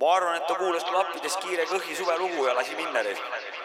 [0.00, 3.02] ma arvan, et ta kuulas klappides kiire kõhi suvelugu ja lasi minna.
[3.02, 3.59] Saka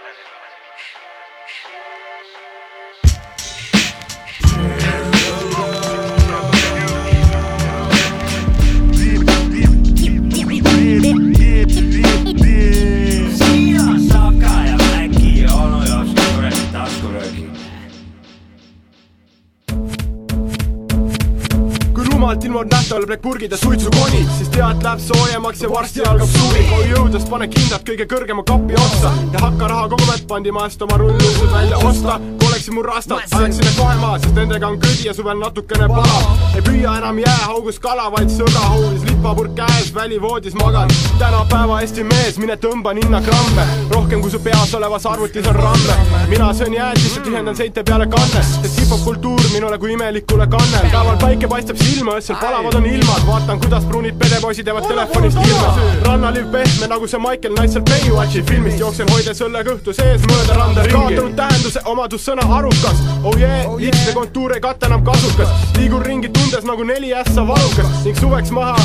[22.55, 26.63] rumalt ilmuvad nähtaval Black Burgid ja suitsukonid, siis tead, läheb soojemaks ja varsti algab suvi.
[26.69, 30.97] koju jõudes pane kindad kõige kõrgema kapi otsa ja hakka raha koguma, et pandimajast oma
[30.97, 32.19] rullused välja osta.
[32.39, 35.87] kui oleksid mul rastad, ajaks sinna kohe maha, sest nendega on kõdi ja suvel natukene
[35.87, 36.55] palav.
[36.55, 40.89] ei püüa enam jäähaugus kala, vaid sõgahoovis, lipapurk käes, välivoodis magad.
[41.19, 45.93] tänapäeva Eesti mees, mine tõmba ninna gramme, rohkem kui su peas olevas arvutis on ramme.
[46.27, 50.89] mina söön jäätist ja tühjendan seinte peale kannest, sest hip-hop kultuur minule kui imelikule kannel.
[50.91, 55.73] päeval päike paistab silma, öösel palavad on ilmad, vaatan, kuidas pruunid pedepoisid jäävad telefonist ilma.
[56.03, 60.83] rannaliv pehme nagu see Michael Knight seal Baywatchi filmist, jooksen hoides õllekõhtu sees mööda randa
[60.83, 60.97] ringi.
[60.97, 65.49] kaotanud tähenduse omadus sõna arukas, oh yeah, lipside kontuur ei kata enam kasukas.
[65.77, 68.75] liigun ringi tundes nagu neli ässa valukas ning suveks maha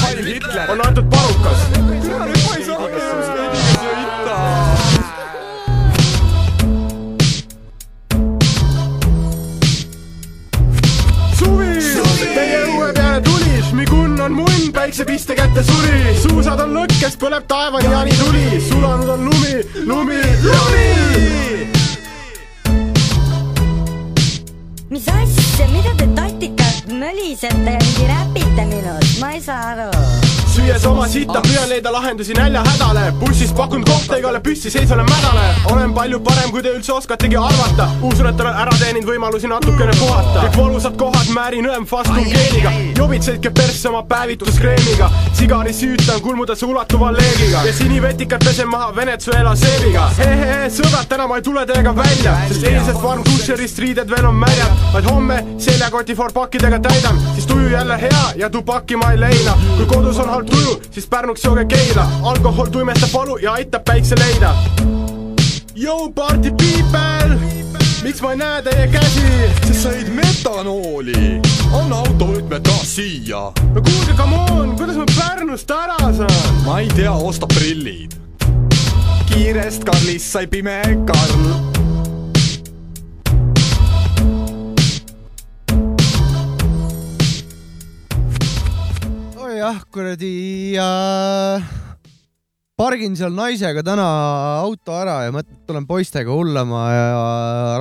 [0.69, 1.59] on antud parukas.
[11.39, 17.19] suvi, suvi., teie õue peale tuli, Šmigun on munn, päiksepiste kätte suri, suusad on lõkkes,
[17.19, 20.89] põleb taevani Jaani tuli, sulanud on lumi, lumi, lumi.
[24.91, 26.70] mis asja, mida te tatikalt
[27.43, 30.40] ja mingi räpite minust, ma ei saa aru.
[30.51, 35.45] Süües oma sita, püüan leida lahendusi näljahädale, bussis pakun kohta igale püssi seisvale mädale.
[35.73, 39.95] olen palju parem, kui te üldse oskategi arvata, usun, et olen ära teeninud võimalusi natukene
[39.99, 40.43] puhata.
[40.47, 46.67] kõik valusad kohad määrin õem fastum geeniga, jobid sõitke persse oma päevituskreemiga, sigari süütan kulmudesse
[46.67, 50.09] ulatuva leegiga ja sinivetikad pesen maha Venezuela seebiga.
[50.19, 54.43] hehehe, sõbrad, täna ma ei tule teiega välja, sest eilsest Farm Kusherist riided veel on
[54.43, 59.21] märjad, vaid homme seljakoti for pakkidega täidan, siis tuju jälle hea ja tupaki ma ei
[59.21, 59.57] leina.
[59.77, 64.19] kui kodus on halb tuju, siis Pärnuks jooge Keila, alkohol tuimestab valu ja aitab päikse
[64.19, 64.55] leida.
[65.75, 67.39] Yo party people,
[68.03, 69.27] miks ma ei näe teie käsi?
[69.67, 71.41] sest sa jõid metanooli.
[71.73, 73.49] anna autovõtmed taas siia.
[73.75, 76.63] no kuulge, come on, kuidas ma Pärnust ära saan?
[76.67, 78.19] ma ei tea, osta prillid.
[79.33, 81.70] kiirest Karlist sai pime Karl.
[89.61, 91.65] jah, kuradi äh,
[92.81, 94.07] pargin seal naisega täna
[94.63, 97.09] auto ära ja mõtlen, et tulen poistega hullama ja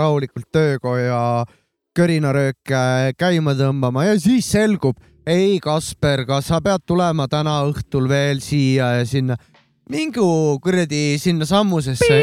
[0.01, 1.21] rahulikult töökoja
[1.95, 8.43] körinarööke käima tõmbama ja siis selgub, ei Kasper, kas sa pead tulema täna õhtul veel
[8.43, 9.39] siia ja sinna,
[9.89, 12.21] mingu kuradi sinna sammusesse.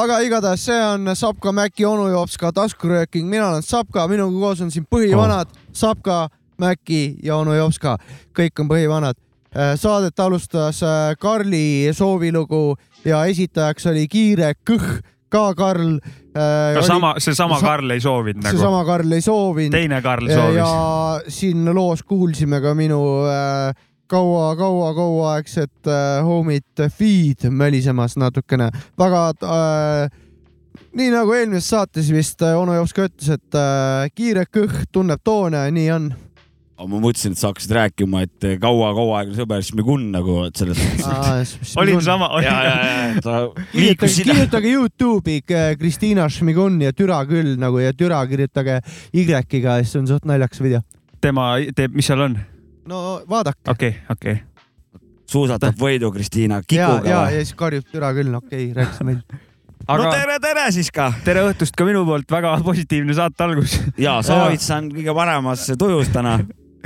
[0.00, 4.72] aga igatahes see on Sapka, Mäki, onu Jopska taskurööking, mina olen Sapka, minuga koos on
[4.72, 5.64] siin põhivanad oh.
[5.76, 6.28] Sapka,
[6.60, 7.96] Mäki ja onu Jopska,
[8.36, 9.18] kõik on põhivanad.
[9.76, 15.98] saadet alustas äh, Karli soovilugu ja esitajaks oli Kiire Kõh, ka Karl.
[16.32, 18.56] ka sama, seesama Karl ei soovinud nagu.
[18.56, 19.74] seesama Karl ei soovinud.
[19.74, 20.56] teine Karl soovis.
[20.56, 23.74] ja siin loos kuulsime ka minu äh,
[24.10, 30.10] kaua-kaua-kauaaegset äh, homit Feed mölisemas natukene, väga äh,
[30.98, 35.62] nii nagu eelmises saates vist äh, onu Jopska ütles, et äh, kiire kõh tunneb toone,
[35.74, 36.10] nii on.
[36.88, 41.64] Ma mõtlesin, et sa hakkasid rääkima, et kaua-kaua aega sõber Šmigun nagu et selles mõttes.
[41.80, 44.34] olin sama, ja, ja, ja ta kirjutage, liikus sinna.
[44.34, 48.80] kirjutage Youtube'i äh, Kristiina Šmigun ja türa küll nagu ja türa kirjutage
[49.12, 49.42] Y-ga,
[49.82, 50.80] siis on suht naljakas video.
[51.20, 52.38] tema teeb, mis seal on?
[52.88, 53.70] no vaadake.
[53.70, 54.40] okei, okei.
[55.30, 57.36] suusatab võidu Kristiina ja, kikuga ja, või?
[57.36, 59.20] ja siis karjub türa küll, okei okay,, rääkis meil.
[59.86, 61.10] aga no tere, tere siis ka.
[61.26, 63.76] tere õhtust ka minu poolt, väga positiivne saate algus.
[63.98, 66.38] ja soovitan kõige paremas tujus täna.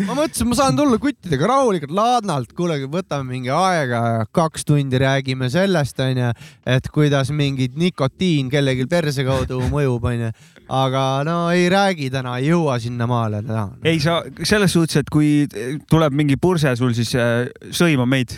[0.07, 5.49] Ma mõtlesin, ma saan tulla kuttidega rahulikult laadnalt, kuule, võtame mingi aega, kaks tundi räägime
[5.53, 6.33] sellest, onju,
[6.67, 10.33] et kuidas mingit nikotiin kellelgi perse kaudu mõjub, onju.
[10.75, 13.69] aga no ei räägi täna, ei jõua sinnamaale täna.
[13.85, 15.45] ei sa selles suhtes, et kui
[15.91, 18.35] tuleb mingi purse sul, siis äh, sõima meid.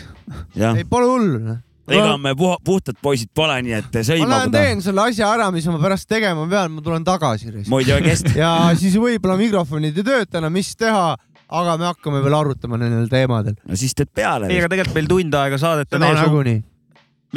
[0.57, 1.57] ei, pole hullu.
[1.87, 5.45] ega me puha- puhtad poisid pole, nii et ma sõimagu lähen teen selle asja ära,
[5.55, 7.53] mis ma pärast tegema pean, ma tulen tagasi.
[7.71, 8.33] muid ei ole kest-.
[8.35, 11.15] ja siis võib-olla mikrofonid ei tööta enam, mis teha,
[11.47, 13.55] aga me hakkame veel arutama nendel teemadel.
[13.65, 16.19] no siis teed peale ei, aga tegelikult meil tund aega saadet on ees.
[16.19, 16.57] nagunii.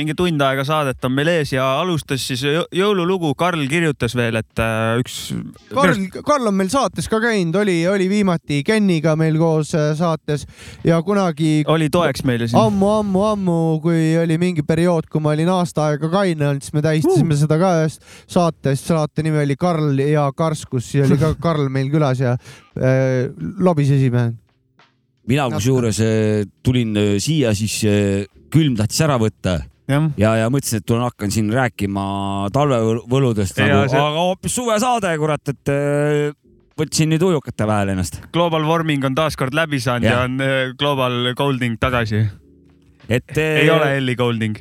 [0.00, 3.32] Mingi tund aega saadet on meil ees ja alustas siis jõ- jõululugu.
[3.38, 5.18] Karl kirjutas veel, et äh, üks.
[5.72, 10.46] Karl, Karl on meil saates ka käinud, oli, oli viimati Kenniga meil koos äh, saates
[10.86, 12.60] ja kunagi oli toeks meile siin.
[12.60, 17.36] ammu-ammu-ammu, kui oli mingi periood, kui ma olin aasta aega kaine olnud, siis me tähistasime
[17.36, 17.42] uh.
[17.44, 17.98] seda ka ühes
[18.30, 23.28] saates, saate nimi oli Karl ja Karskus, siis oli ka Karl meil külas ja äh,
[23.60, 24.30] lobisesime.
[25.30, 27.82] mina kusjuures äh, tulin siia, siis
[28.50, 29.60] külm tahtis ära võtta
[30.20, 32.04] ja, ja mõtlesin, et tulen hakkan siin rääkima
[32.54, 36.32] talvevõludest nagu, see- aga hoopis suvesaade, kurat, et äh,
[36.80, 38.20] võtsin nüüd ujukate vahel ennast.
[38.32, 42.24] Global Warming on taas kord läbi saanud ja, ja on äh, Global Golding tagasi.
[43.08, 44.56] et äh, ei ole Elli Golding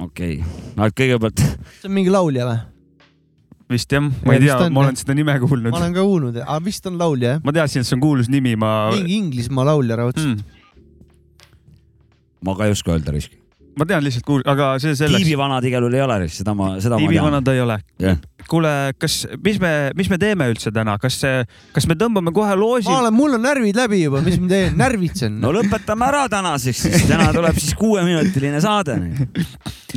[0.00, 2.60] okei okay., no et kõigepealt see on mingi laulja või?
[3.70, 5.78] vist jah, Ja ma ei tea, ma olen seda nime kuulnud ma.
[5.82, 7.42] olen ka kuulnud, aga vist on laulja jah?
[7.44, 8.70] ma teadsin, et see on kuulus nimi, ma.
[8.94, 10.56] mingi Inglismaa laulja raudselt Mm,
[12.48, 13.36] ma ka ei oska öelda riski.
[13.78, 15.24] Ma tean lihtsalt kuul-, aga see selleks.
[15.24, 17.06] tiibivanad igal juhul ei ole, seda ma, seda ma tean.
[17.06, 18.18] tiibivana ta ei ole Jah..
[18.50, 21.20] kuule, kas, mis me, mis me teeme üldse täna, kas,
[21.74, 22.98] kas me tõmbame kohe loosi ma?
[23.04, 27.06] olen, mul on närvid läbi juba, mis ma teen, närvitsen no lõpetame ära tänaseks, siis
[27.10, 28.98] täna tuleb siis kuueminutiline saade.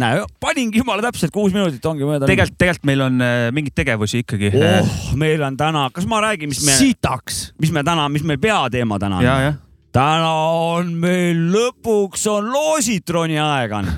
[0.01, 2.29] näe, paningi jumala täpselt kuus minutit ongi mööda.
[2.29, 4.53] tegelikult, tegelikult meil on äh, mingeid tegevusi ikkagi.
[4.59, 7.43] oh, meil on täna, kas ma räägin, mis me, sitaks.
[7.61, 9.61] mis me täna, mis meil peateema täna on?
[9.93, 10.31] ja, täna
[10.73, 13.89] on meil lõpuks on loositroni aeg on,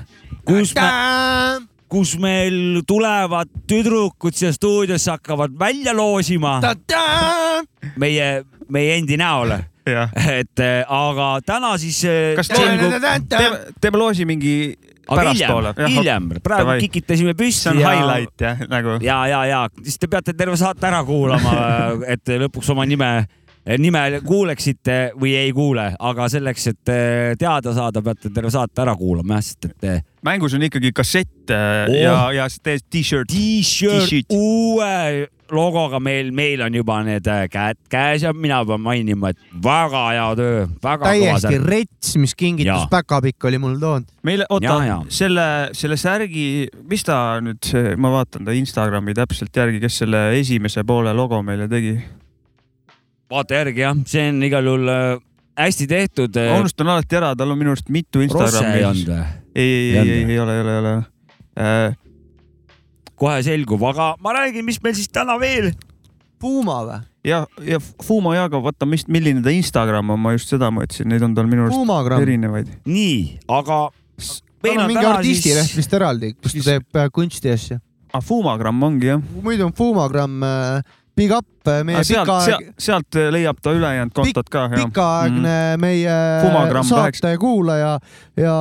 [0.44, 0.90] kus me,
[1.88, 6.60] kus meil tulevad tüdrukud siia stuudiosse, hakkavad välja loosima
[7.96, 9.56] meie, meie endi näol.
[9.86, 12.02] et eh, aga täna siis.
[12.36, 12.98] kas selgub,
[13.30, 14.74] teeme, teeme loosi mingi
[15.06, 15.92] aga pärastpoole hiljem,.
[15.94, 16.80] hiljem, praegu Davai.
[16.80, 17.62] kikitasime püsti.
[17.62, 18.98] see on highlight jah, nagu.
[19.04, 21.54] ja, ja, ja siis te peate terve saate ära kuulama,
[22.12, 23.10] et lõpuks oma nime,
[23.78, 28.94] nime kuuleksite või ei kuule, aga selleks, et eh, teada saada, peate terve saate ära
[28.98, 31.94] kuulama jah, sest et eh, mängus on ikkagi kassett Oh.
[31.94, 33.30] ja, ja see t-shirt.
[33.30, 39.30] t-shirt uue logoga meil, meil on juba need eh, käed käes ja mina pean mainima,
[39.30, 41.68] et väga hea töö, väga kõva täiesti särk.
[41.70, 44.10] rets, mis kingitus päkapikk oli mulle toonud.
[44.26, 45.46] meile, oota selle,
[45.76, 47.70] selle särgi, mis ta nüüd,
[48.02, 51.94] ma vaatan ta Instagrami täpselt järgi, kes selle esimese poole logo meile tegi.
[53.30, 55.18] Vaata järgi jah, see on igal juhul äh,
[55.58, 56.36] hästi tehtud.
[56.36, 58.84] ma unustan alati ära, tal on minu arust mitu Rosse ei Instagrami.
[58.90, 59.26] olnud või?
[59.56, 60.94] ei, ei, Ei ei, ole, ei ole, ei ole
[61.56, 61.96] äh,.
[63.16, 65.70] kohe selgub, aga ma räägin, mis meil siis täna veel.
[66.40, 66.98] Puma või?
[67.26, 71.24] ja, ja Fumo Jaago, vaata, mis, milline ta Instagram on, ma just seda mõtlesin, neid
[71.24, 72.68] on tal minu arust erinevaid.
[72.84, 73.86] nii, aga
[74.66, 77.80] tal on mingi artistileht siis, vist eraldi, kus ta Siis- teeb äh, kunstiasju.
[78.12, 79.24] ah, Fumagramm ongi jah.
[79.42, 80.44] muidu on Pumagramm,
[81.16, 81.46] Big Up,
[81.88, 84.66] meie sealt, pikaaeg- sealt, sealt leiab ta ülejäänud kontot ka.
[84.74, 87.94] pikaaegne meie Pumagramm saate kuulaja
[88.36, 88.56] ja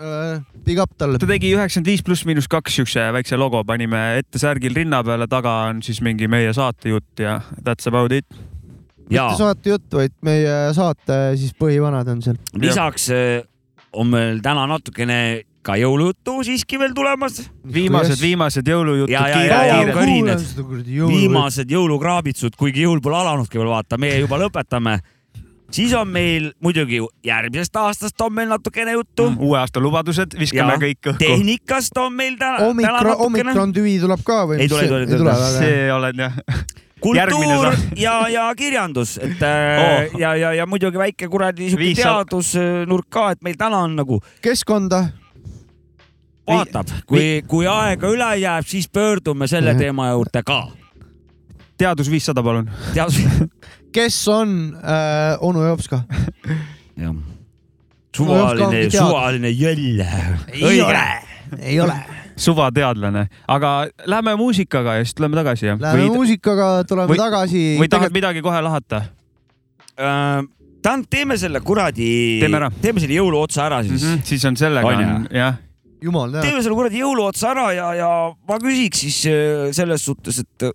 [0.00, 1.26] äh, Big Up talle ta.
[1.30, 5.54] tegi üheksakümmend viis pluss miinus kaks siukse väikse logo, panime ette särgil rinna peale, taga
[5.70, 8.26] on siis mingi meie saatejutt ja that's about it.
[9.08, 12.36] ja mitte saate jutt, vaid meie saate siis põhivanad on seal.
[12.60, 13.40] lisaks äh,
[13.92, 15.18] on meil täna natukene
[15.64, 17.38] ka jõulujuttu siiski veel tulemas.
[17.72, 19.10] viimased, viimased jõulujutud
[21.08, 24.98] viimased jõulukraabitsud, kuigi jõul pole alanudki veel, vaata, meie juba lõpetame.
[25.74, 29.32] siis on meil muidugi järgmisest aastast on meil natukene juttu.
[29.38, 31.18] uue aasta lubadused, viskame Ja, kõik õhku.
[31.18, 33.16] tehnikast on meil täna, Omikron.
[33.18, 34.60] Omikron tüvi tuleb ka või?
[34.60, 35.34] Ei tule, ei tule, ei tule.
[35.58, 36.32] see olen jah.
[37.00, 39.80] kultuur ja, ja kirjandus, et äh,
[40.14, 40.18] Oh.
[40.20, 44.20] ja, ja, ja muidugi väike kuradi siuke Viissada- teadusnurk ka, et meil täna on nagu
[44.40, 45.02] keskkonda,
[46.48, 49.78] vaatab, kui, kui aega üle jääb, siis pöördume selle Mhm.
[49.80, 50.68] teema juurde ka.
[51.78, 52.70] teadus viissada, palun.
[52.94, 53.16] teadus,
[53.94, 56.02] kes on äh, onu Jops ka?
[56.96, 57.14] jah.
[58.16, 60.04] Suvaline suvaline jõll.
[60.52, 61.06] ei ole,
[61.58, 61.96] ei ole.
[62.36, 65.80] suvateadlane, aga lähme muusikaga ja siis tuleme tagasi jah?
[65.80, 67.64] Läheme muusikaga, tuleme või- tagasi.
[67.80, 69.02] või tahad midagi kohe lahata?
[70.82, 72.40] tähendab, teeme selle kuradi,
[72.82, 74.08] Teeme selle jõuluotsa ära siis mm.
[74.14, 74.22] -hmm.
[74.24, 74.90] siis on sellega
[75.32, 75.54] jah.
[76.04, 76.46] Jumal teab.
[76.46, 78.10] teeme selle kuradi jõuluotsa ära ja, ja
[78.48, 80.74] ma küsiks siis äh, selles suhtes, et äh,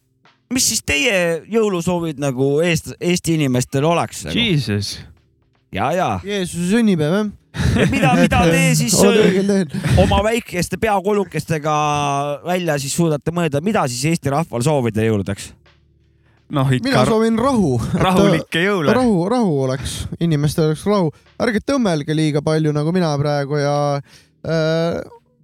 [0.53, 1.17] mis siis teie
[1.51, 4.37] jõulusoovid nagu Eest, Eesti inimestel oleks nagu??
[4.39, 4.97] Jesus.
[5.75, 7.29] ja, ja Jeesuse sünnipäev jah?
[7.89, 11.77] mida, mida te siis äh, oma väikeste peakolukestega
[12.45, 15.53] välja siis suudate mõelda, mida siis Eesti rahval soovida jõuludeks?
[16.55, 17.75] noh, mina ikka soovin rahu.
[17.93, 18.93] rahulikke jõule.
[18.95, 21.11] rahu, rahu oleks, inimestel oleks rahu.
[21.41, 24.99] ärge tõmmelge liiga palju nagu mina praegu ja äh,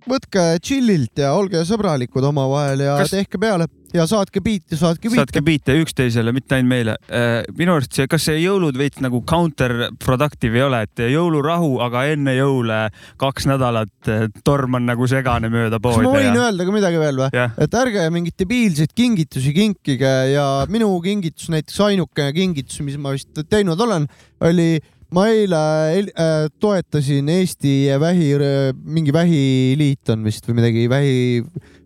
[0.10, 5.22] võtke chill'ilt ja olge sõbralikud omavahel ja Kas- tehke peale ja saatke biite, saatke biite
[5.24, 5.42] saatke.
[5.46, 6.96] biite üksteisele, mitte ainult meile.
[7.58, 12.36] minu arust see, kas see jõulud veits nagu counterproductive ei ole, et jõulurahu, aga enne
[12.36, 12.80] jõule
[13.22, 17.02] kaks nädalat eh, torm on nagu segane mööda kas ma võin ja, öelda ka midagi
[17.02, 17.46] veel või?
[17.66, 23.46] et ärge mingeid debiilseid kingitusi kinkige ja minu kingitus, näiteks ainukene kingitus, mis ma vist
[23.50, 24.10] teinud olen,
[24.46, 24.76] oli
[25.16, 25.62] ma eile
[26.12, 28.34] äh, toetasin Eesti vähi,
[28.84, 31.16] mingi vähiliit on vist või midagi, vähi,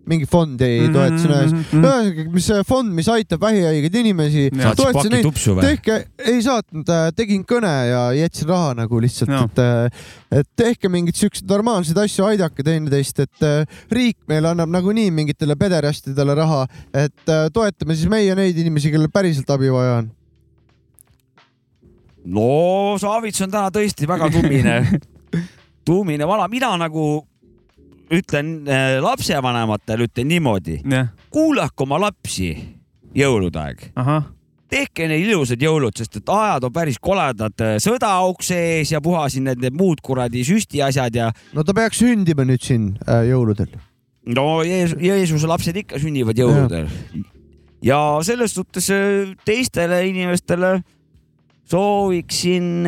[0.09, 1.51] mingi fondi Mhm, toetasin ühes.
[1.51, 1.85] mm -hmm.
[1.85, 4.47] ühesõnaga, mis see fond, mis aitab vähihaigeid inimesi,
[4.79, 5.29] toetasin neid,
[5.61, 10.03] tehke, ei saatnud, tegin kõne ja jätsin raha nagu lihtsalt et,
[10.41, 15.55] et tehke mingeid siukseid normaalseid asju, aidake teineteist, et äh, riik meile annab nagunii mingitele
[15.59, 20.09] pederastidele raha, et äh, toetame siis meie neid inimesi, kellel päriselt abi vaja on.
[22.25, 24.79] No Savits on täna tõesti väga tumine,
[25.87, 27.05] tumine vana, mina nagu
[28.09, 30.79] ütlen äh, lapsevanematele, ütlen niimoodi,
[31.29, 32.51] kuulake oma lapsi,
[33.15, 33.87] jõulude aeg,
[34.69, 39.25] tehke neile ilusad jõulud, sest et ajad on päris koledad, sõda ukse ees ja puha
[39.31, 43.73] siin need, need muud kuradi süstiasjad ja no ta peaks sündima nüüd siin äh, jõuludel.
[44.35, 46.89] no Jeesus, Jeesuse lapsed ikka sünnivad jõuludel.
[47.85, 50.79] ja selles suhtes äh, teistele inimestele
[51.69, 52.87] sooviksin,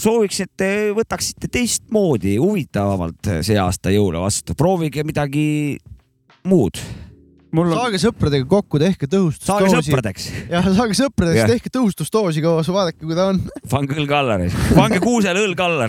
[0.00, 5.78] sooviks, et te võtaksite teistmoodi, huvitavamalt see aasta jõule vastu, proovige midagi
[6.48, 6.80] muud,
[7.56, 9.90] mul on, saage sõpradega kokku, tehke saage tõhustusdoosi.
[9.90, 13.40] sõpradeks, jah, saage sõpradeks tehke tõhustusdoosi koos, vaadake, kui ta on.
[13.70, 14.38] pange õlg alla,
[14.76, 15.88] pange kuusele õlg alla,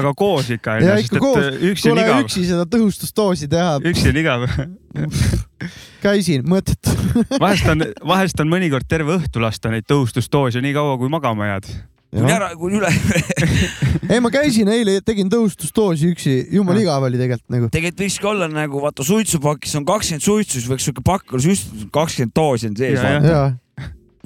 [0.00, 4.22] aga koos ikka ja ikka sest koos kuule igav, üksi seda tõhustusdoosi teha, üksi on
[4.24, 4.48] igav.
[6.04, 6.94] käisin, mõttetu.
[7.40, 11.70] vahest on, vahest on mõnikord terve õhtu lasta neid tõhustusdoose nii kaua, kui magama jääd.
[12.14, 12.90] Kuni ära, kuni üle.
[14.12, 17.70] ei, ma käisin eile, tegin tõhustusdoosi üksi, jumala igav oli tegelikult nagu.
[17.74, 21.90] tegelikult võikski olla nagu vaata suitsupakis on kakskümmend suitsu, siis võiks siuke pakk olla süstitud,
[21.94, 23.56] kakskümmend doosi on sees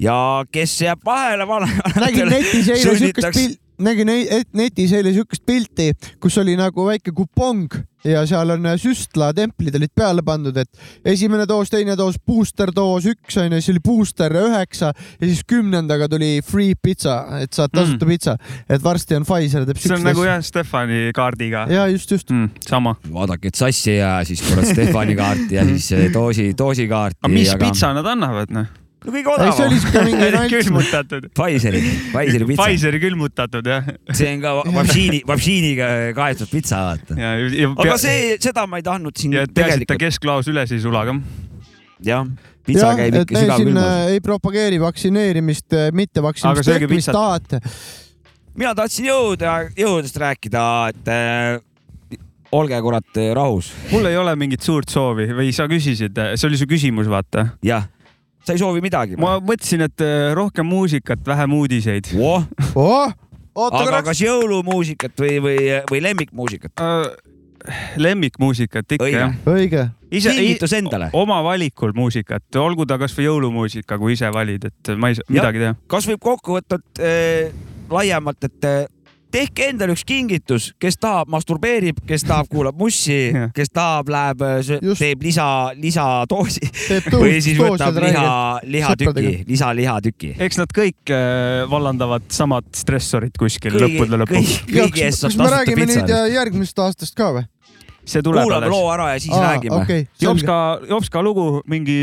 [0.01, 4.11] Ja, kes jääb vahele nägin vanematele, netis eile siukest pilti, nägin
[4.53, 9.75] netis eile siukest pilti, kus oli nagu väike kupong ja seal on äh, süstla templid
[9.77, 14.35] olid peale pandud, et esimene doos, teine doos, booster doos üks onju, siis oli booster
[14.43, 18.11] üheksa ja siis kümnendaga tuli free pitsa, et saad tasuta mm.
[18.11, 18.35] pitsa,
[18.67, 21.65] et varsti on Pfizer teeb see on nagu jah, Stefani kaardiga.
[21.71, 22.31] ja just, just.
[22.33, 22.97] Mm, sama.
[23.07, 27.23] vaadake, et sassi jää siis kurat Stefani kaarti ja siis eh, doosi, doosikaarti.
[27.23, 28.82] aga mis pitsa nad annavad noh?
[29.03, 29.79] No kõige ei, see oli odavam.
[29.83, 30.53] siuke mingi nalts.
[30.53, 31.27] külmutatud.
[31.35, 31.81] Pfizeri,
[32.11, 32.67] Pfizeri pitsa.
[32.67, 33.89] Pfizeri külmutatud jah.
[34.11, 37.17] see on ka vapšiini, vapšiiniga kaetud pitsa, vaata.
[37.19, 40.51] ja, ja aga see, seda ma ei tahtnud siin ja peaasi, et ta tegelikult, kesklaos
[40.51, 41.17] üles ei sula ka.
[42.05, 42.31] jah,
[42.67, 43.91] pitsa jah, käib ikka sügavkülmas.
[44.13, 47.61] ei propageeri vaktsineerimist, mitte vaktsineerimist, tehke mis tahate.
[48.55, 52.19] mina tahtsin jõuda, jõududest rääkida, et äh,
[52.53, 53.73] olge kurat rahus.
[53.91, 57.49] mul ei ole mingit suurt soovi või sa küsisid, see oli su küsimus, vaata.
[57.65, 57.89] jah,
[58.43, 59.17] sa ei soovi midagi.
[59.19, 62.45] ma mõtlesin, et eh, rohkem muusikat, vähem uudiseid oh,.
[62.75, 63.13] oh,
[63.55, 64.07] aga korraks.
[64.11, 65.59] kas jõulumuusikat või, või,
[65.91, 66.73] või lemmikmuusikat?
[66.83, 67.11] uh,.
[67.97, 69.37] lemmikmuusikat ikka jah.
[69.49, 69.85] õige.
[70.11, 71.09] ise, kingitus endale.
[71.17, 75.63] oma valikul muusikat, olgu ta kasvõi jõulumuusika, kui ise valid, et ma ei saa midagi
[75.63, 75.77] teha.
[75.87, 77.53] kas võib kokku võtta äh,
[77.93, 78.83] laiemalt, et äh,
[79.33, 84.43] tehke endale üks kingitus, kes tahab, masturbeerib, kes tahab, kuulab mussi kes tahab, läheb,
[84.77, 85.01] Just.
[85.01, 85.47] teeb lisa,
[85.79, 90.33] lisadoosi teeb või siis võtab ja liha lihatüki lisalihatüki.
[90.43, 94.59] eks nad kõik äh, vallandavad samad stressorid kuskil lõppude lõpuks.
[94.69, 97.49] kas me räägime nüüd äh, järgmisest aastast ka või?
[98.05, 98.75] see tuleb kuulame alles.
[98.75, 99.81] loo ära ja siis räägime.
[99.81, 100.25] okei, selge.
[100.25, 100.57] Jopska,
[100.89, 101.99] Jopska lugu, mingi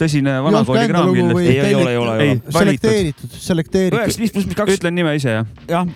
[0.00, 2.30] tõsine vanakooli enda kraam kindlasti Ei, ei ole, ei ole, ei ole.
[2.30, 4.00] Ei, selekteeritud, selekteeritud.
[4.00, 5.52] üheksa, viis pluss kaks, ütlen nime ise jah.
[5.70, 5.92] jah,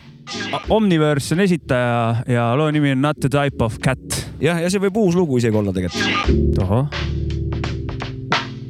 [0.68, 4.28] Omniverse on esitaja ja loo nimi on Not the type of cat.
[4.40, 6.54] jah, ja see võib uus lugu isegi olla tegelikult.
[6.58, 6.86] tohoh,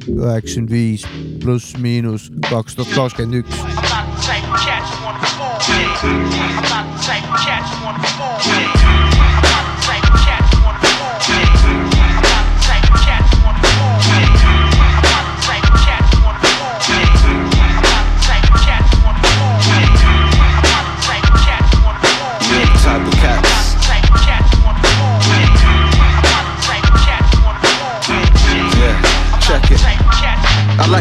[0.09, 1.05] üheksakümmend viis
[1.43, 3.55] pluss miinus kaks tuhat kakskümmend üks.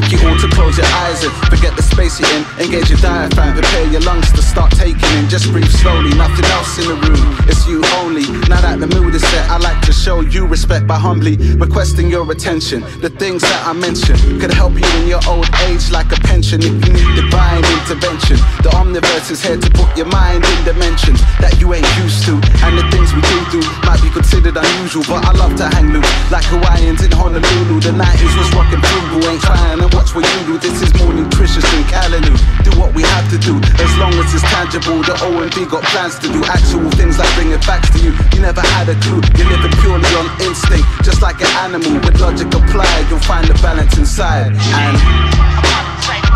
[0.00, 2.44] Like you all to close your eyes and forget the space you're in.
[2.60, 5.28] Engage your diaphragm, prepare your lungs to start taking in.
[5.28, 7.36] Just breathe slowly, nothing else in the room.
[7.48, 8.28] It's you only.
[8.48, 12.10] Now that the mood is set, I like to show you respect by humbly requesting
[12.10, 12.80] your attention.
[13.00, 16.60] The things that I mention could help you in your old age like a pension
[16.60, 18.36] if you need divine intervention.
[18.60, 22.36] The omniverse is here to put your mind in dimensions that you ain't used to.
[22.64, 25.04] And the things we do do might be considered unusual.
[25.08, 27.80] but I love to hang loose like Hawaiians in Honolulu.
[27.80, 30.57] The 90s was rocking frugal, ain't trying to watch what you do.
[30.60, 32.34] This is more nutritious than Callaloo.
[32.64, 35.02] Do what we have to do, as long as it's tangible.
[35.02, 38.12] The OMB got plans to do actual things like bringing facts to you.
[38.34, 41.94] You never had a clue, you're living purely on instinct, just like an animal.
[42.02, 44.52] With logic applied, you'll find the balance inside.
[44.52, 46.27] And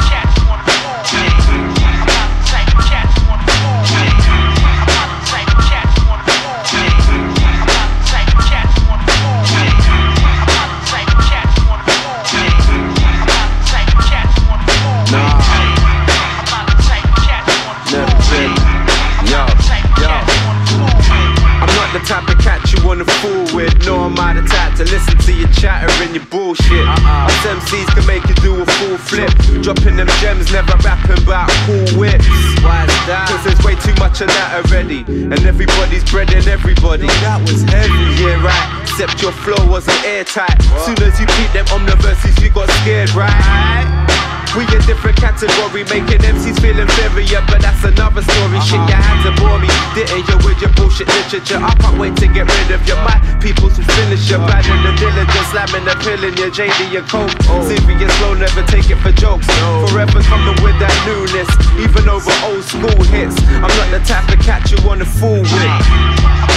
[29.09, 29.32] flip,
[29.62, 32.26] dropping them gems, never rapping about cool whips.
[32.62, 33.26] Why is that?
[33.28, 37.06] Cause there's way too much of that already, and everybody's breading everybody.
[37.25, 38.82] that was heavy, yeah, right.
[38.82, 40.61] Except your flow wasn't airtight.
[40.85, 44.12] Soon as you peep them omniverses, you got scared, right?
[44.52, 48.61] We a different category, making MCs feel inferior, but that's another story.
[48.61, 51.56] Shit, you had to bore me, didn't you, with your bullshit literature?
[51.56, 52.92] I can't wait to get rid of you.
[53.00, 56.92] My people's will finish you, bad in the diligence, slamming the pill in your JD,
[56.92, 57.32] your coke.
[57.64, 59.49] Serious flow, never take it for jokes.
[59.88, 61.49] Forever coming with that newness,
[61.80, 63.40] even over old school hits.
[63.56, 66.51] I'm not the type of cat you wanna fool with.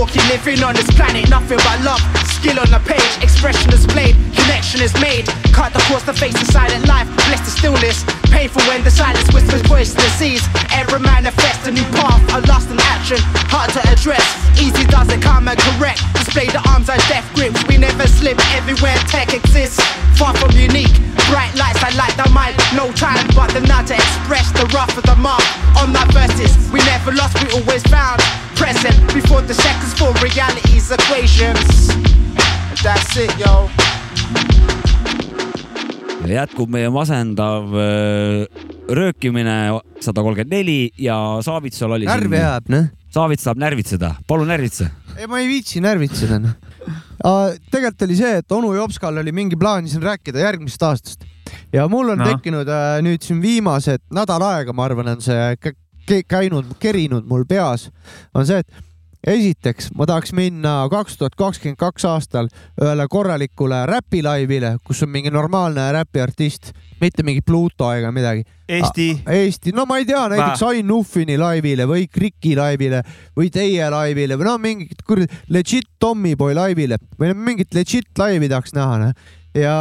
[0.00, 2.00] Walking, living on this planet, nothing but love.
[2.24, 5.28] Skill on the page, expression displayed, connection is made.
[5.52, 8.00] Cut across the face of silent life, bless the stillness.
[8.32, 10.48] Painful when the silence whispers poisonous seeds.
[10.72, 13.20] Every manifest a new path, a lost in action,
[13.52, 14.24] hard to address.
[14.56, 16.00] Easy does it come and correct.
[16.16, 19.84] Display the arms and death grips, we never slip everywhere tech exists.
[20.16, 20.96] Far from unique,
[21.28, 22.56] bright lights, I light the mind.
[22.72, 25.44] No time but the now to express the rough of the mark.
[25.76, 28.24] On my verses, we never lost, we always found
[28.60, 31.88] present before the seconds for reality's equations.
[32.70, 33.68] And that's it, yo.
[36.30, 38.44] jätkub meie masendav öö,
[38.94, 39.54] röökimine
[40.04, 42.86] sada kolmkümmend neli ja Saavitsal oli närvi ajab, noh.
[43.10, 44.90] Saavits tahab närvitseda, palun närvitse.
[45.16, 46.54] ei, ma ei viitsi närvitseda, noh.
[47.72, 51.26] tegelikult oli see, et onu Jopskal oli mingi plaan siin rääkida järgmisest aastast
[51.72, 52.28] ja mul on no.
[52.30, 55.40] tekkinud äh, nüüd siin viimased nädal aega, ma arvan, on see
[56.28, 57.90] käinud, kerinud mul peas,
[58.34, 58.86] on see, et
[59.26, 62.48] esiteks ma tahaks minna kaks tuhat kakskümmend kaks aastal
[62.80, 68.46] ühele korralikule räpilaivile, kus on mingi normaalne räpiartist, mitte mingi Pluto ega midagi.
[68.70, 69.08] Eesti.
[69.28, 73.02] Eesti, no ma ei tea, näiteks Ain Nuffini laivile või Kriki laivile
[73.36, 78.76] või teie laivile või no mingit kuradi legit Tommyboy laivile või mingit legit laivi tahaks
[78.76, 79.32] näha, noh.
[79.58, 79.76] ja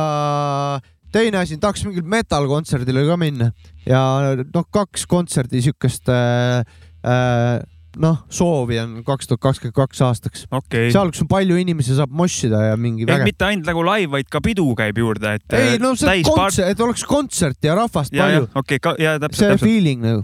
[1.14, 3.52] teine asi, tahaks mingil metal kontserdile ka minna
[3.88, 4.04] ja
[4.40, 6.62] noh, kaks kontserdi siukest äh,
[7.04, 7.60] äh,
[8.00, 10.90] noh, soovi on kaks tuhat kakskümmend kaks aastaks okei.
[10.94, 14.44] seal, kus on palju inimesi, saab mossida ja mingi mitte ainult nagu live, vaid ka
[14.46, 15.58] pidu käib juurde, et.
[15.58, 19.42] ei no see kontsert, et oleks kontsert ja rahvast ja palju, okei okay,, ja täpselt,
[19.42, 19.66] see täpselt.
[19.66, 20.24] feeling nagu.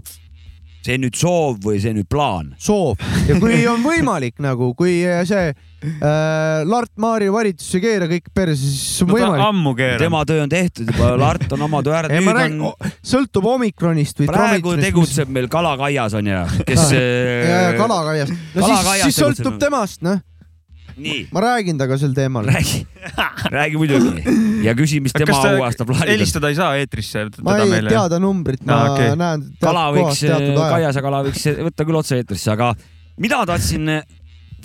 [0.86, 2.52] See nüüd soov või see nüüd plaan?
[2.62, 8.30] soov ja kui on võimalik nagu, kui see äh, Lart Maari valitsus ei keera kõik
[8.34, 9.44] perse, siis on no võimalik.
[9.48, 10.04] ammu keerab.
[10.06, 13.50] tema töö on tehtud juba, Lart on oma töö ära ei, ma teinud, on, sõltub
[13.56, 16.86] omikronist või praegu tegutseb meil kalakaias on ju, kes.
[16.94, 18.32] ja, ja kalakaias.
[18.32, 19.62] no siis, Kalakaias siis sõltub tegutseb.
[19.66, 20.22] temast, noh.
[20.96, 22.46] nii, ma räägin temaga sel teemal.
[22.48, 22.82] räägi,
[23.56, 26.12] räägi muidugi ja küsi, mis tema kas ta uue aasta plaanid on.
[26.14, 27.92] helistada ei saa eetrisse ma ei meile?
[27.92, 29.14] tea ta numbrit, ma Aa, okei.
[29.20, 30.74] näen kala teatud võiks teatud ajal.
[30.76, 32.72] Kaiase kala võiks võtta küll otse-eetrisse, aga
[33.22, 33.92] mina tahtsin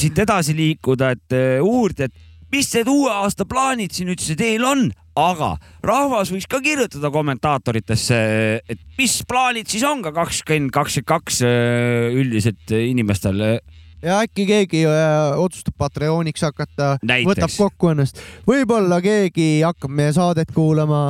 [0.01, 4.63] siit edasi liikuda, et eh, uurida, et mis need uue aasta plaanid siin üldse teil
[4.67, 4.87] on,
[5.19, 8.17] aga rahvas võiks ka kirjutada kommentaatoritesse,
[8.63, 13.59] et mis plaanid siis on ka kakskümmend, kakskümmend kaks üldiselt inimestel.
[14.01, 16.95] Ja äkki keegi äh, otsustab Patreoniks hakata,
[17.27, 21.01] võtab kokku ennast, võib-olla keegi hakkab meie saadet kuulama.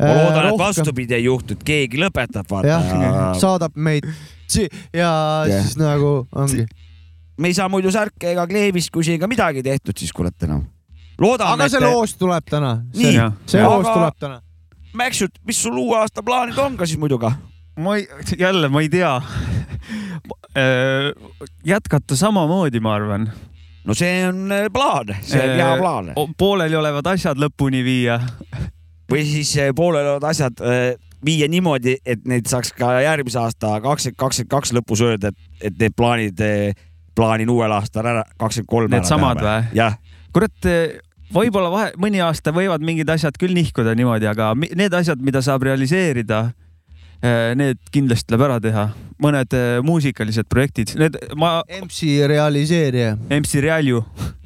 [0.00, 3.34] ma loodan, et vastupidi ei juhtu, et keegi lõpetab, vaata.
[3.40, 4.08] saadab meid
[4.94, 5.10] ja
[5.48, 5.62] Jah.
[5.62, 6.66] siis nagu ongi.
[7.38, 10.64] me ei saa muidu särke ega kleeviskusi ega midagi tehtud siis kurat enam.
[11.20, 12.76] loodame, aga see loos tuleb täna.
[12.94, 13.14] See,
[13.46, 14.40] see loos Aga- tuleb täna.
[14.94, 17.32] Mäksut, mis sul uue aasta plaanid on ka siis muidu ka?
[17.76, 18.08] Ma ei,
[18.38, 19.22] jälle ma ei tea.
[21.64, 23.32] jätkata samamoodi, ma arvan.
[23.84, 26.12] no see on äh, plaan, see on hea plaan.
[26.38, 28.20] pooleliolevad asjad lõpuni viia.
[29.10, 34.18] või siis äh, pooleliolevad asjad äh, viia niimoodi, et neid saaks ka järgmise aasta kakskümmend
[34.20, 36.40] kakskümmend kaks lõpus öelda, et, et need plaanid,
[37.14, 38.92] plaanin uuel aastal ära, kakskümmend kolm.
[38.92, 39.74] Needsamad või?
[39.74, 39.96] jah,
[40.32, 40.70] kurat,
[41.34, 45.64] võib-olla vahe, mõni aasta võivad mingid asjad küll nihkuda niimoodi, aga need asjad, mida saab
[45.66, 46.50] realiseerida,
[47.56, 48.88] need kindlasti tuleb ära teha.
[49.24, 53.14] mõned eh, muusikalised projektid, need ma, MC realiseerija.
[53.30, 54.02] MC Realju.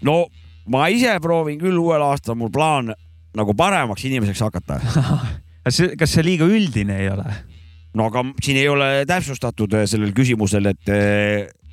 [0.06, 0.26] no
[0.68, 2.92] ma ise proovin küll uuel aastal, mul plaan
[3.36, 4.78] nagu paremaks inimeseks hakata.
[5.64, 7.26] kas see, kas see liiga üldine ei ole?
[7.98, 10.92] no aga siin ei ole täpsustatud äh, sellel küsimusel, et,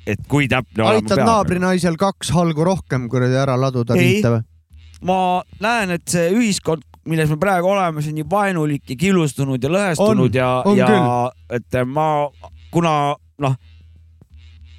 [0.06, 4.16] et kui täpne aitad naabrinaisel kaks halgu rohkem kuradi ära laduda, Ei.
[4.16, 4.44] riita või?
[5.06, 5.18] ma
[5.62, 9.70] näen, et see ühiskond, milles me praegu oleme, see on nii vaenulik ja killustunud ja
[9.72, 11.56] lõhestunud On, ja, ja küll.
[11.58, 12.08] et ma,
[12.74, 12.92] kuna
[13.42, 13.56] noh,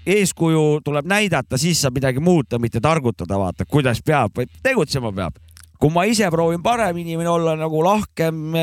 [0.08, 5.44] eeskuju tuleb näidata, siis saab midagi muuta, mitte targutada, vaata, kuidas peab, tegutsema peab.
[5.78, 8.56] kui ma ise proovin parem inimene olla nagu lahkem,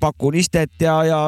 [0.00, 1.18] pakun istet ja, ja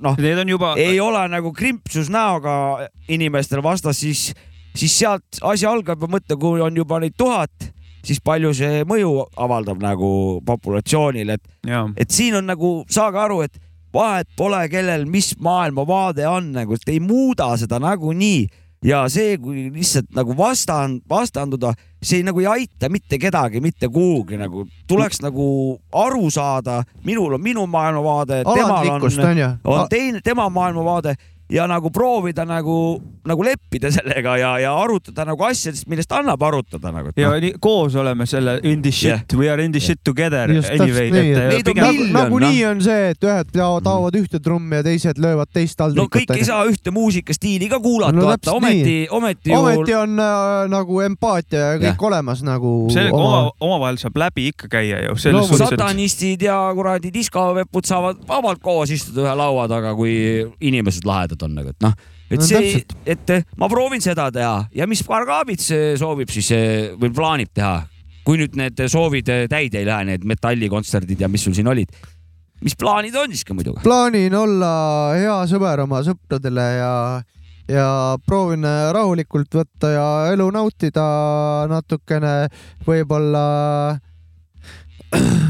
[0.00, 0.16] noh,
[0.48, 4.30] juba, ei ole nagu krimpsus näoga inimestel vastas, siis,
[4.74, 7.52] siis sealt asi algab ja mõtle, kui on juba neid tuhat,
[8.04, 10.12] siis palju see mõju avaldab nagu
[10.46, 11.50] populatsioonile, et,
[11.96, 13.60] et siin on nagu, saage aru, et
[13.94, 18.48] vahet pole, kellel mis maailmavaade on nagu, ei muuda seda nagunii.
[18.80, 24.38] Ja see, kui lihtsalt nagu vastand, vastanduda, see nagu ei aita mitte kedagi mitte kuhugi
[24.40, 29.04] nagu, tuleks nagu aru saada, minul on minu maailmavaade, temal on
[29.64, 31.12] on teine, tema maailmavaade
[31.50, 32.76] ja nagu proovida nagu,
[33.26, 37.12] nagu leppida sellega ja, ja arutada nagu asjadest, millest annab arutada nagu.
[37.18, 40.52] ja nii, koos oleme selle in the shit yeah., we are in the shit together
[40.52, 42.70] just anyway, täpselt nii, et Neid eh, on nagunii noh.
[42.70, 46.34] on see, et ühed taovad, taovad ühte trummi ja teised löövad teist no taldrikut kõik
[46.36, 46.46] ei.
[46.48, 51.02] saa ühte muusikastiili ka kuulata No no,, vaata ometi ometi ju ometi on äh, nagu
[51.04, 52.06] empaatia ja kõik Jah.
[52.10, 52.74] olemas nagu.
[52.94, 58.62] sellega oma, omavahel saab läbi ikka käia ju, et satanistid ja kuradi diskovepud saavad vabalt
[58.62, 60.14] koos istuda ühe laua taga, kui
[60.70, 61.94] inimesed lahedad on nagu, et noh,
[62.30, 64.68] et No see, et ma proovin seda teha.
[64.76, 67.80] Ja mis Vargavits eh, soovib siis eh, või plaanib teha,
[68.26, 71.90] kui nüüd need soovid eh, täide ei lähe, need metallikontserdid ja mis sul siin olid,
[72.64, 73.74] mis plaanid on siis ka muidu?
[73.82, 74.72] plaanin olla
[75.16, 76.92] hea sõber oma sõpradele ja,
[77.72, 77.88] ja
[78.26, 81.08] proovin rahulikult võtta ja elu nautida
[81.72, 82.36] natukene,
[82.86, 83.48] võib-olla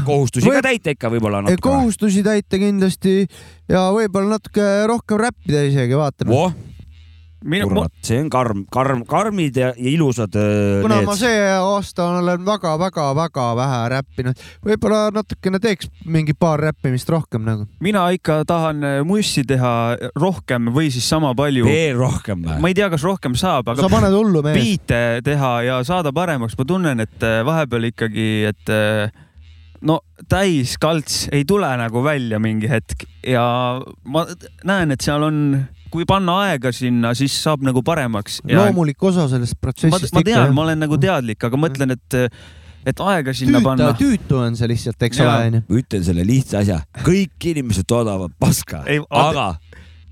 [0.07, 1.61] kohustusi Või- ka täita ikka võib-olla natuke.
[1.61, 3.27] kohustusi täita kindlasti
[3.69, 6.33] ja võib-olla natuke rohkem räppida isegi, vaatame.
[6.33, 6.53] voh,
[7.43, 11.39] minu, kurat, see on karm, karm, karmid ja, ja ilusad eh, kuna need ma see
[11.55, 17.65] aasta olen väga-väga-väga vähe räppinud, võib-olla natukene teeks mingi paar räppimist rohkem nagu.
[17.81, 19.73] mina ikka tahan eh, mussi teha
[20.21, 21.65] rohkem või siis sama palju.
[21.65, 22.59] veel rohkem või?
[22.61, 24.61] ma ei tea, kas rohkem saab, sa aga paned hullu mees.
[24.61, 28.73] biite teha ja saada paremaks, ma tunnen, et eh, vahepeal ikkagi, et
[29.87, 33.43] no täiskalts ei tule nagu välja mingi hetk ja
[34.05, 34.25] ma
[34.67, 35.41] näen, et seal on,
[35.93, 38.41] kui panna aega sinna, siis saab nagu paremaks.
[38.47, 42.19] loomulik osa sellest ma, protsessist ma tean, ma olen nagu teadlik, aga mõtlen, et,
[42.87, 43.91] et aega sinna tüütu panna,.
[43.99, 45.63] tüütu on see lihtsalt, eks ole, onju.
[45.67, 49.53] ma ütlen selle lihtsa asja, kõik inimesed toodavad paska, Ei, aga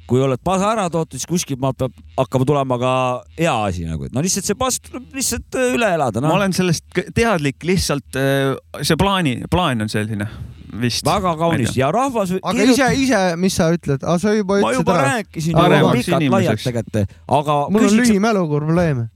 [0.10, 2.94] kui oled pasa ära toodud, siis kuskilt maalt peab hakkama tulema ka
[3.38, 6.40] hea asi nagu, et no lihtsalt see pask tuleb lihtsalt äh, üle elada, ma noh.
[6.40, 10.30] olen sellest teadlik, lihtsalt eh, see plaani, plaan on selline
[10.82, 11.06] vist.
[11.06, 12.34] väga kaunis ja rahvas.
[12.42, 15.14] aga ise, ise, mis sa ütled, sa juba ma ütlesid juba ära.
[15.14, 19.08] rääkisin Aga juba pikalt-laialt tegelikult, aga mul on küsiks- lühimäluprobleem.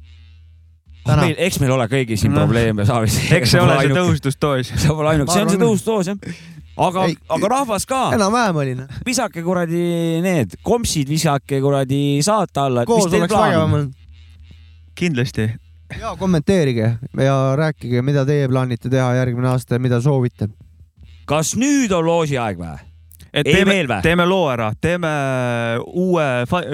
[1.03, 1.21] täna.
[1.25, 2.45] meil, eks meil ole kõigil siin Noh.
[2.45, 3.19] probleeme, Saavis.
[3.37, 3.95] eks see ole see.
[3.97, 4.73] tõustusdoos.
[4.77, 6.35] see pole ainuke, see on see tõusdoos jah.
[6.77, 9.01] Aga aga rahvas ka, enam-vähem oli noh.
[9.05, 9.83] visake kuradi
[10.25, 12.85] need kompsid, visake kuradi saate alla.
[12.89, 13.91] koos oleks vägevam olnud.
[14.95, 15.49] kindlasti.
[15.99, 20.49] ja kommenteerige ja rääkige, mida teie plaanite teha järgmine aasta ja mida soovite.
[21.29, 22.79] kas nüüd on loosi aeg või?
[23.33, 25.11] et Ei teeme teeme loo ära, teeme
[25.85, 26.25] uue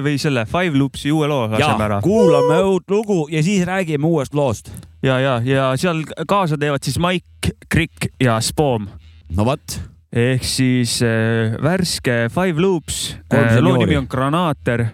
[0.04, 2.00] või selle Five Loopsi uue loo laseme ja ära.
[2.04, 4.72] kuulame uut lugu ja siis räägime uuest loost.
[5.04, 8.88] ja, ja, ja seal kaasa teevad siis Mike, Krikk ja Spoom
[9.36, 9.78] no vot,
[10.10, 13.00] ehk siis äh, värske Five Loops
[13.34, 14.88] äh,, loo nimi on Granaater.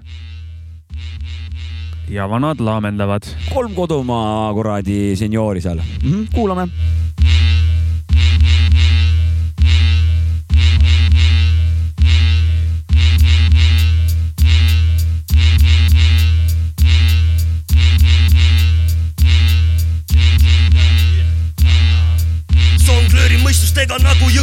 [2.10, 3.26] ja vanad laamendavad.
[3.54, 6.12] kolm kodumaa kuradi seniori seal mm.
[6.12, 6.68] -hmm, kuulame.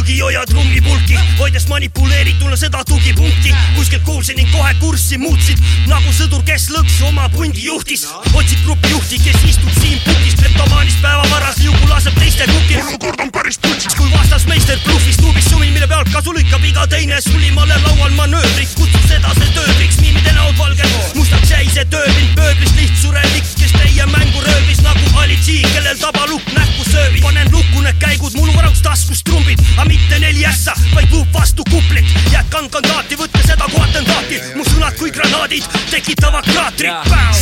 [0.03, 3.53] Tuulega nagu jõgi hoiad rummipulki, hoides manipuleerituna seda tugipunkti.
[3.75, 8.07] kuskilt kuulsin ning kohe kurssi muutsid nagu sõdur, kes lõksu oma pundi juhtis.
[8.33, 12.79] otsid gruppjuhti, kes istub siin pukis, kleptomaanist päevavaras liugu laseb teiste kukil.
[12.87, 16.87] olukord on päris putsis, kui vastas meister bluffis, tuubis sumil, mille pealt kasu lükkab iga
[16.87, 22.35] teine sulimale laual manöövriks, kutsub seda see tööbriks, miimide näol valged, mustaks jäi see tööpind
[22.35, 27.21] pööblis, lihtsurelik, kes teie mängu röövis nagu Ali G, kellel tabalukk näkku sööbis.
[27.21, 31.63] panen lukku need käigud, mul varaks taskus trumbid, aga mitte neli ässa, vaid luup vastu
[31.69, 32.05] kuplit.
[32.31, 36.89] jätkan kandaati, võtke seda kui atentaati, mu sõnad kui granaadid tekitavad kraatri.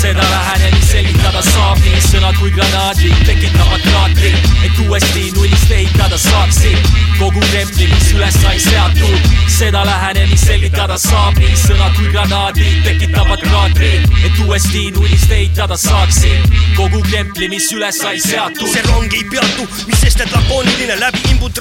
[0.02, 4.34] seda lähenemist selgitada saab nii sõnad kui granaadid tekitavad kraatri,
[4.66, 9.32] et uuesti nullist ehitada saaksid kogu templi, mis üles sai seatud.
[9.58, 13.94] seda lähenemist selgitada saab nii sõnad kui granaadid tekitavad kraatri,
[14.26, 18.68] et uuesti nullist ehitada saaksid kogu templi, mis üles sai seatud.
[18.74, 21.56] see rong ei peatu, mis sest, et lakooniline läbi imbud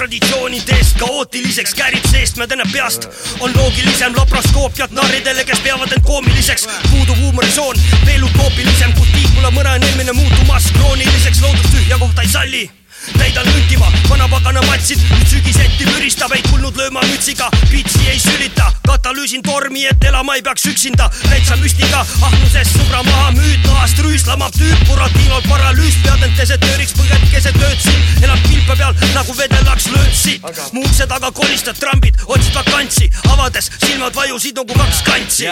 [0.81, 3.07] traditsioonidest kaootiliseks käärib seestmädene peast.
[3.39, 6.67] on loogilisem laparoskoopiat narridele, kes peavad end koomiliseks.
[6.91, 12.80] puudub huumorisoon, veel utoopilisem, kus tiibula mõne eelmine muutumas krooniliseks, loodus tühja kohta ei salli
[13.17, 19.41] täidan lüntima, vanapagana matsid, nüüd sügiseti müristab, ei tulnud lööma mütsiga, pitsi ei sülita, katalüüsin
[19.45, 24.85] tormi, et elama ei peaks üksinda, täitsa müstika, ahnusest sõbra maha müüd, nahast rüüslamab tüüp,
[24.89, 30.37] Buratinol paralüüs, pead end desertööriks, põged keset ööd siin, elab kilpe peal nagu vedelaks löötsi,
[30.75, 35.49] mu ukse taga kolistad trambid, otsid vakantsi, avades silmad vajusid nagu kaks kantsi.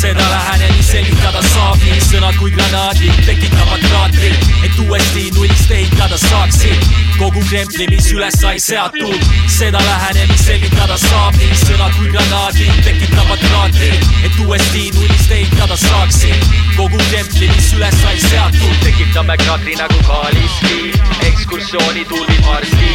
[0.00, 4.32] seda lähenemist selgitada saab nii sõnad kui granaadid tekitavad kraatri,
[4.64, 6.87] et uuesti nullist ehitada saaksid
[7.18, 9.24] kogu templi, mis üles sai seatud.
[9.58, 11.56] seda lähenemist selgitada saab nii.
[11.64, 13.90] Sõnad kui granaadid tekitavad kraatri,
[14.26, 16.44] et uuesti nullist ehitada saaksid
[16.76, 18.76] kogu templi, mis üles sai seatud.
[18.84, 20.92] tekitame kraatri nagu Kaliski,
[21.30, 22.92] ekskursiooni tulvib varsti,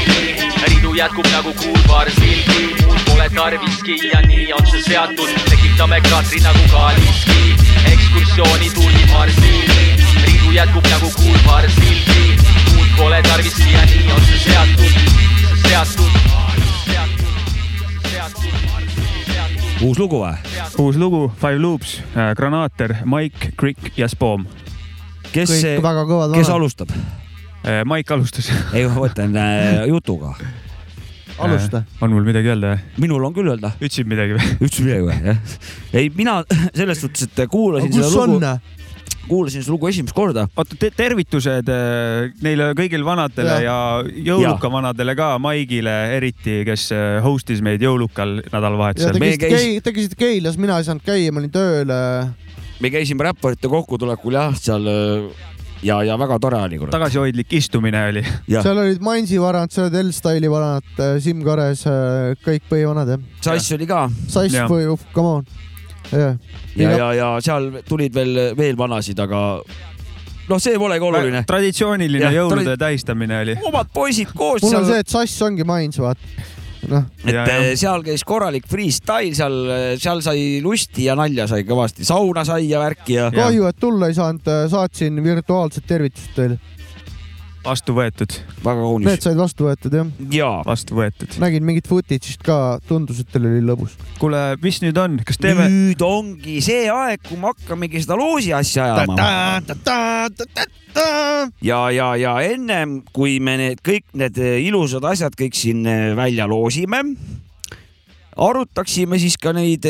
[0.67, 5.29] ridu jätkub nagu kuulpaar sildi, muud pole tarviski ja nii on see seatud.
[5.49, 7.55] tekitame kraatri nagu Kaliski,
[7.91, 9.53] ekskursiooni tulvib varsti,
[10.23, 12.52] ridu jätkub nagu muud
[12.97, 14.91] pole tarviski ja nii on see seatud,
[15.43, 16.11] see seatud,
[19.83, 20.35] uus lugu või?
[20.83, 22.01] uus lugu, Five Loops,
[22.37, 24.45] Granaater, Mike, Crick ja Spoom.
[25.31, 26.49] kes kes vanad.
[26.55, 26.89] alustab?
[27.85, 28.51] Mike alustas.
[28.75, 30.35] ei, ma mõtlen äh, jutuga.
[31.37, 31.83] Alusta..
[32.01, 32.75] on mul midagi öelda?
[33.01, 33.71] minul on küll öelda.
[33.79, 34.49] ütlesid midagi või?
[34.59, 35.37] ütlesin midagi või, jah?
[35.97, 36.43] ei, mina
[36.77, 38.59] selles suhtes, et kuulasin kus seda lugu on?,
[39.27, 40.47] kuulasin seda lugu esimest korda.
[40.57, 46.89] oota te, tervitused eh, neile kõigile vanadele ja, ja jõuluka vanadele ka, Maigile eriti, kes
[46.95, 49.23] eh, host'is meid jõulukal ja nädalavahetusel te.
[49.23, 51.95] käisite Kei-, te käisite Keilas, mina ei saanud käia, ma olin tööl.
[52.83, 55.43] me käisime räpparite kokkutulekul jah, seal äh,
[55.87, 56.79] ja, ja väga tore oli.
[56.91, 58.25] tagasihoidlik istumine oli.
[58.51, 61.87] seal olid Mansi varand, seal olid L-Style'i vanad, Siim Kares,
[62.43, 63.29] kõik põhivanad jah.
[63.43, 64.07] Sass oli ka.
[64.27, 65.53] Sass või, come on.
[66.13, 66.37] jah.
[66.79, 69.43] ja, ja, ja seal tulid veel, veel vanasid, aga
[70.49, 71.43] noh, see polegi oluline.
[71.49, 73.55] traditsiooniline Jah, jõulude tradi- tähistamine oli.
[73.69, 76.19] omad poisid koos mul on seal see, et Sass ongi Mainz, vaata.
[76.91, 79.55] noh, et eh, seal käis korralik freestyle, seal,
[80.01, 83.29] seal sai lusti ja nalja sai kõvasti, sauna sai ja värki ja.
[83.33, 86.59] kahju, et tulla ei saanud, saatsin virtuaalset tervitust teile.
[87.63, 88.35] Vastu võetud.
[88.63, 89.07] väga kaunis.
[89.07, 90.09] Need said vastu võetud jah?
[90.33, 90.59] jaa.
[90.67, 91.37] vastu võetud.
[91.41, 93.95] nägin mingit footage'ist ka, tundus, et teil oli lõbus.
[94.19, 95.67] kuule, mis nüüd on, kas teeme?
[95.71, 99.17] nüüd ongi see aeg, kui me hakkamegi seda loosi asja ajama.
[101.63, 106.47] ja, ja, ja ennem kui me need kõik need ilusad asjad kõik siin eh, välja
[106.49, 107.03] loosime,
[108.37, 109.87] arutaksime siis ka neid,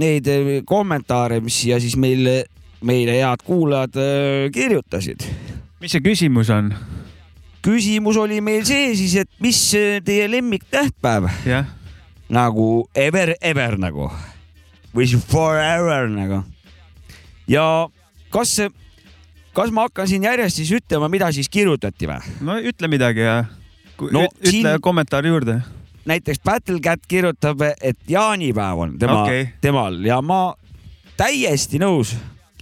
[0.00, 0.32] neid
[0.68, 2.42] kommentaare, mis siia siis meile,
[2.86, 5.49] meile head kuulajad eh, kirjutasid.
[5.80, 6.72] Mis see küsimus on?
[7.64, 9.58] küsimus oli meil see siis, et mis
[10.06, 11.66] teie lemmiktähtpäev jah,
[12.32, 14.10] nagu ever, ever nagu
[14.94, 16.42] või siis forever nagu.
[17.50, 17.64] ja
[18.32, 18.56] kas,
[19.56, 22.36] kas ma hakkan siin järjest siis ütlema, mida siis kirjutati või?
[22.40, 23.40] no ütle midagi ja
[24.00, 25.58] No ütle siin- kommentaari juurde.
[26.08, 30.54] näiteks Battlecat kirjutab, et jaanipäev on tema okay., temal ja ma
[31.20, 32.14] täiesti nõus.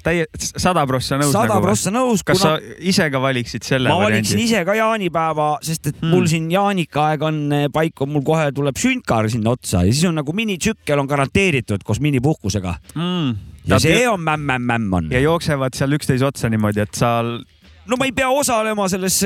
[0.05, 1.33] täie, sada prossa nõus.
[1.35, 5.51] sada prossa nõus, kas kuna sa ise ka valiksid selle ma valiksin ise ka jaanipäeva,
[5.65, 6.13] sest et Hmm.
[6.15, 10.07] mul siin jaanika aeg on eh, paika, mul kohe tuleb süntkar sinna otsa ja siis
[10.09, 13.33] on nagu minitsükkel on garanteeritud koos minipuhkusega mm..
[13.67, 15.09] ja see on mämm-mämm-mämm on.
[15.11, 19.23] ja jooksevad seal üksteise otsa niimoodi, et sa no ma ei pea osalema selles,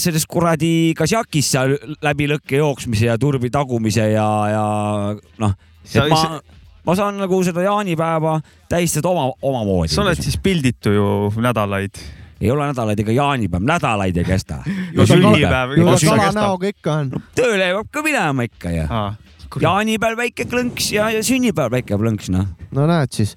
[0.00, 4.64] selles kuradi kasjakis seal läbi lõkke jooksmise ja turbi tagumise ja, ja
[5.42, 6.40] noh, Sa ma
[6.86, 9.92] ma saan nagu seda jaanipäeva tähistada oma, omamoodi.
[9.92, 12.00] sa oled siis pilditu ju nädalaid.
[12.40, 14.62] ei ole nädalaid ega jaanipäev, nädalaid ei kesta.
[14.96, 17.10] No sünnipäev ju ta otsa kala näoga ikka on.
[17.36, 18.86] tööle jõuab ka minema ikka ja.
[19.58, 22.46] Jaanipäev väike klõnks ja, ja sünnipäev väike plõnks, noh.
[22.76, 23.34] no näed siis.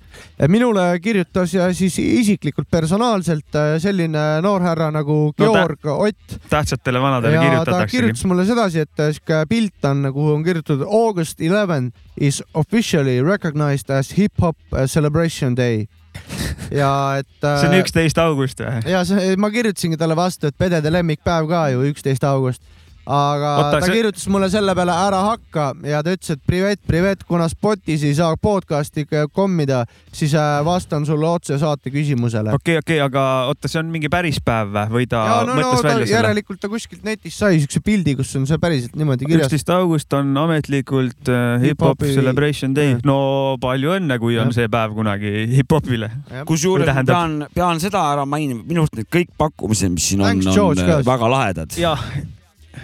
[0.52, 6.38] minule kirjutas ja siis isiklikult personaalselt äh, selline noorhärra nagu No Georg Ott.
[6.50, 7.98] tähtsatele vanadele ja ta kirjutataksegi.
[7.98, 13.22] kirjutas mulle sedasi, et äh, sihuke pilt on, kuhu on kirjutatud August eleven is officially
[13.24, 15.88] recognized as hip-hop uh, celebration day.
[16.82, 17.28] ja et.
[17.42, 18.84] see on üksteist august või?
[18.92, 22.62] ja see, ma kirjutasingi talle vastu, et pedede lemmikpäev ka ju üksteist august.
[23.06, 26.80] Aga Oota, ta see- kirjutas mulle selle peale ära hakka ja ta ütles, et privet,
[26.88, 29.04] privet, kuna Spotis ei saa podcast'i
[29.36, 32.54] kommida, siis äh, vastan sulle otse saate küsimusele.
[32.56, 35.60] okei, okei, aga oota, see on mingi päris päev või, või ta ja no, no
[35.62, 36.16] mõtles ta välja selle?
[36.18, 39.48] järelikult ta kuskilt netist sai siukse pildi, kus on see päriselt niimoodi kirjas.
[39.52, 42.96] üksteist august on ametlikult äh, hip-hop Hip-hopi- celebration day.
[43.04, 46.10] no palju õnne, kui on see päev kunagi hip-hopile.
[46.48, 50.22] kusjuures ma tähendab- pean, pean seda ära mainima, minu arust need kõik pakkumised, mis siin
[50.22, 51.00] on, Thanks, on George, ka.
[51.02, 51.76] äh, väga lahedad.
[51.78, 52.00] jah,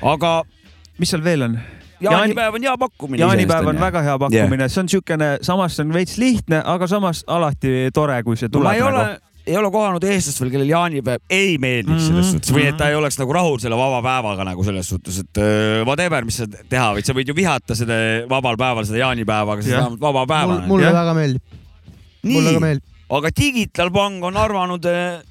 [0.02, 0.34] aga
[1.00, 1.60] mis seal veel on?
[2.04, 3.22] jaanipäev on hea pakkumine.
[3.24, 6.88] jaanipäev on väga hea pakkumine yeah., see on niisugune, samas see on veits lihtne, aga
[6.88, 10.52] samas alati tore, kui see tuleb ma ei ole nagu., ei ole kohanud eestlast veel,
[10.54, 12.92] kellel jaanipäev ei meeldiks selles Mhm, suhtes või et ta mhm.
[12.94, 16.48] ei oleks nagu rahul selle vaba päevaga nagu selles suhtes, et äh, whatever, mis sa
[16.48, 18.00] teha võid, sa võid ju vihata selle
[18.30, 20.60] vabal päeval seda jaanipäeva, aga see on vähemalt vaba päeva.
[20.70, 21.60] mulle väga meeldib.
[22.30, 22.89] mulle ka meeldib.
[23.10, 24.86] Aga Digital Bank on arvanud,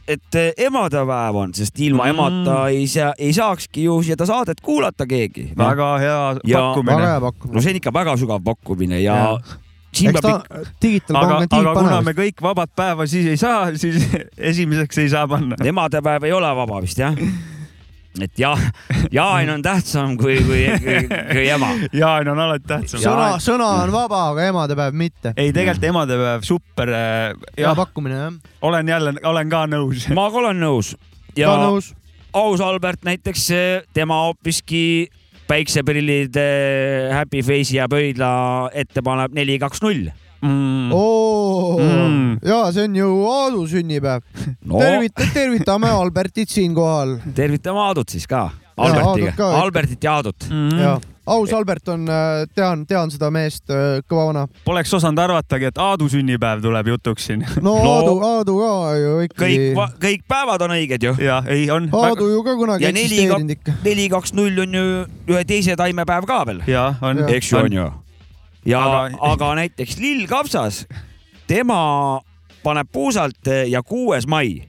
[0.09, 2.11] et emadepäev on, sest ilma Mm.
[2.11, 5.53] emata ei saa, ei saakski ju seda saadet kuulata keegi.
[5.57, 6.97] väga hea Ja- pakkumine.
[6.97, 7.55] väga hea pakkumine.
[7.55, 9.39] no see on ikka väga sügav pakkumine ja,
[9.93, 10.41] siin eks ta
[10.83, 14.03] Digital aga, Bank on aga kuna tiib me kõik vabat päeva siis ei saa, siis
[14.51, 15.57] esimeseks ei saa panna.
[15.65, 17.15] emadepäev ei ole vaba vist jah?
[18.27, 18.61] et jah,
[19.13, 21.03] Jaan on tähtsam kui, kui, kui,
[21.33, 21.71] kui ema.
[21.93, 23.03] Jaan on alati tähtsam.
[23.03, 25.35] sõna, sõna on vaba, aga emadepäev mitte.
[25.37, 26.93] ei, tegelikult emadepäev, super.
[26.93, 28.41] hea jah, pakkumine jah.
[28.63, 30.09] olen jälle, olen ka nõus.
[30.17, 30.95] ma ka olen nõus
[31.39, 31.93] ja nõus.
[32.33, 33.49] aus Albert näiteks,
[33.97, 35.09] tema hoopiski
[35.49, 36.37] päikseprillid,
[37.15, 38.31] Happy Face'i ja pöidla
[38.77, 40.11] ette paneb neli, kaks, null.
[40.43, 40.93] Mm.
[40.93, 44.23] oo Mm., ja see on ju Aadu sünnipäev
[44.69, 44.79] No.
[44.79, 48.49] tervita, tervitame Albertit siinkohal tervitame Aadut siis ka,
[48.79, 49.53] Albertiga.
[49.63, 50.47] Albertit ja Aadut.
[50.51, 50.79] Mm.
[50.79, 50.99] ja
[51.29, 52.07] aus Albert on,
[52.57, 53.69] tean, tean seda meest,
[54.09, 54.45] kõva vana.
[54.65, 57.43] Poleks osanud arvatagi, et Aadu sünnipäev tuleb jutuks siin.
[57.67, 57.91] no No.
[57.99, 61.13] Aadu, Aadu ka ju ikkagi kõik, kõik päevad on õiged ju.
[61.21, 61.91] ja ei on.
[61.93, 63.77] Aadu ju ka kunagi eksisteerinud ikka.
[63.85, 64.87] neli, kaks, null on ju
[65.35, 66.63] ühe teise taimepäev ka veel.
[66.67, 67.27] ja on.
[67.29, 67.89] eks ju on ju.
[68.69, 70.83] Ja aga, Aga- näiteks Lill Kapsas,
[71.49, 72.21] tema
[72.63, 74.69] paneb puusalt eh, ja kuues mai,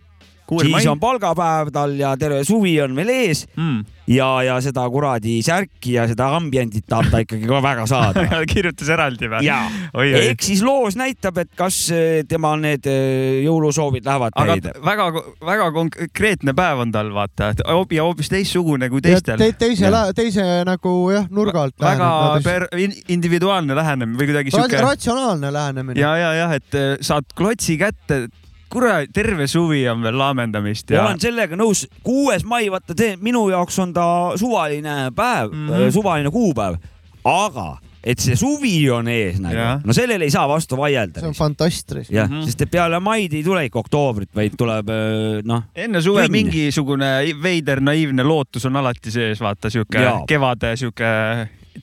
[0.64, 3.84] siis on palgapäev tal ja terve suvi on veel ees mm..
[4.16, 8.26] ja, ja seda kuradi särki ja seda ambientit tahab ta ikkagi ka väga saada.
[8.54, 9.44] kirjutas eraldi või?
[9.48, 9.62] ja
[9.94, 10.24] oi, oi.
[10.32, 14.76] ehk siis loos näitab, et kas eh, tema need eh, jõulusoovid lähevad aga täide.
[14.86, 15.10] väga,
[15.46, 19.52] väga konkreetne päev on tal, vaata, ja hoopis teistsugune kui teistel te,.
[19.60, 21.76] teise teise nagu jah, nurga alt.
[21.82, 22.10] väga
[22.46, 22.68] per-,
[23.12, 24.82] individuaalne lähenemine või kuidagi sihuke.
[24.84, 26.00] ratsionaalne lähenemine.
[26.00, 28.28] ja, ja, jah, et äh, saad klotsi kätte,
[28.70, 33.48] kurat, terve suvi on veel laamendamist ja olen sellega nõus, kuues mai, vaata see minu
[33.50, 34.08] jaoks on ta
[34.40, 35.70] suvaline päev mm.
[35.70, 35.94] -hmm.
[35.94, 36.80] suvaline kuupäev,
[37.24, 37.70] aga
[38.04, 41.36] et see suvi on ees nagu no sellele ei saa vastu vaielda see on.
[41.36, 42.10] fantastris.
[42.10, 42.40] jah mm.
[42.40, 42.46] -hmm.
[42.46, 46.32] sest et peale maid ei tule ikka oktoobrit, vaid tuleb öö, noh, enne suve Junn.
[46.32, 47.12] mingisugune
[47.44, 51.10] veider naiivne lootus on alati sees, vaata sihuke kevade sihuke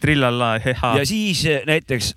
[0.01, 0.99] trillalla, heha.
[0.99, 2.15] ja siis eh, näiteks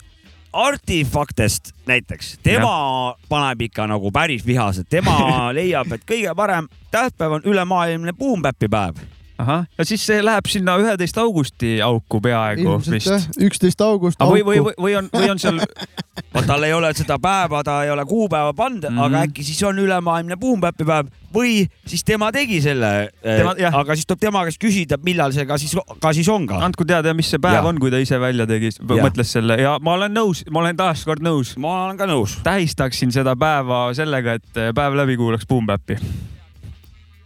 [0.54, 3.26] Artifaktest näiteks, tema ja.
[3.30, 5.14] paneb ikka nagu päris vihased, tema
[5.58, 8.98] leiab, et kõige parem tähtpäev on ülemaailmne puumpäppipäev.
[9.40, 14.20] ahah, ja siis see läheb sinna üheteist augusti auku peaaegu ilmselt vist üksteist august.
[14.20, 15.62] või, või, või, või on, või on seal,
[16.50, 19.00] tal ei ole seda päeva, ta ei ole kuupäeva pannud mm, Mhm.
[19.00, 19.06] -hmm.
[19.06, 23.76] aga äkki siis on ülemaailmne puumpäppipäev või siis tema tegi selle jah.
[23.76, 26.58] aga siis tuleb tema käest küsida, millal see ka siis, ka siis on ka.
[26.66, 27.66] andku teada, mis see päev Jah.
[27.66, 31.22] on, kui ta ise välja tegi, mõtles selle ja ma olen nõus, ma olen taaskord
[31.24, 31.56] nõus.
[31.58, 32.40] ma olen ka nõus.
[32.44, 35.98] tähistaksin seda päeva sellega, et päev läbi kuulaks Boom Bap'i.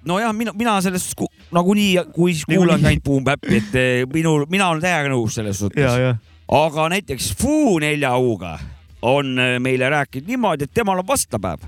[0.08, 1.08] nojah, mina, mina selles
[1.54, 6.20] nagunii, kui kuulan ainult puumpäppi, et eh, minul, mina olen täiega nõus selles suhtes.
[6.54, 8.58] aga näiteks Fuu nelja U-ga
[9.02, 11.68] on eh, meile rääkinud niimoodi, et temal on vastlapäev.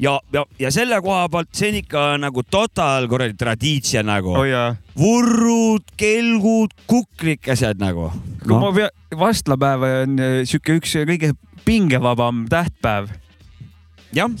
[0.00, 4.74] ja, ja, ja selle koha pealt see on ikka nagu total kuradi traditsia nagu jaa.
[4.98, 8.10] vurrud, kelgud, kuklikesed nagu
[8.46, 11.32] kui ma pea-, vastlapäev on äh, sihuke üks kõige
[11.66, 13.10] pingevabam tähtpäev.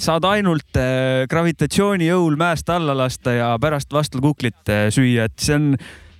[0.00, 5.58] Saad ainult äh, gravitatsiooni jõul mäest alla lasta ja pärast vastlakuklit äh, süüa, et see
[5.58, 5.74] on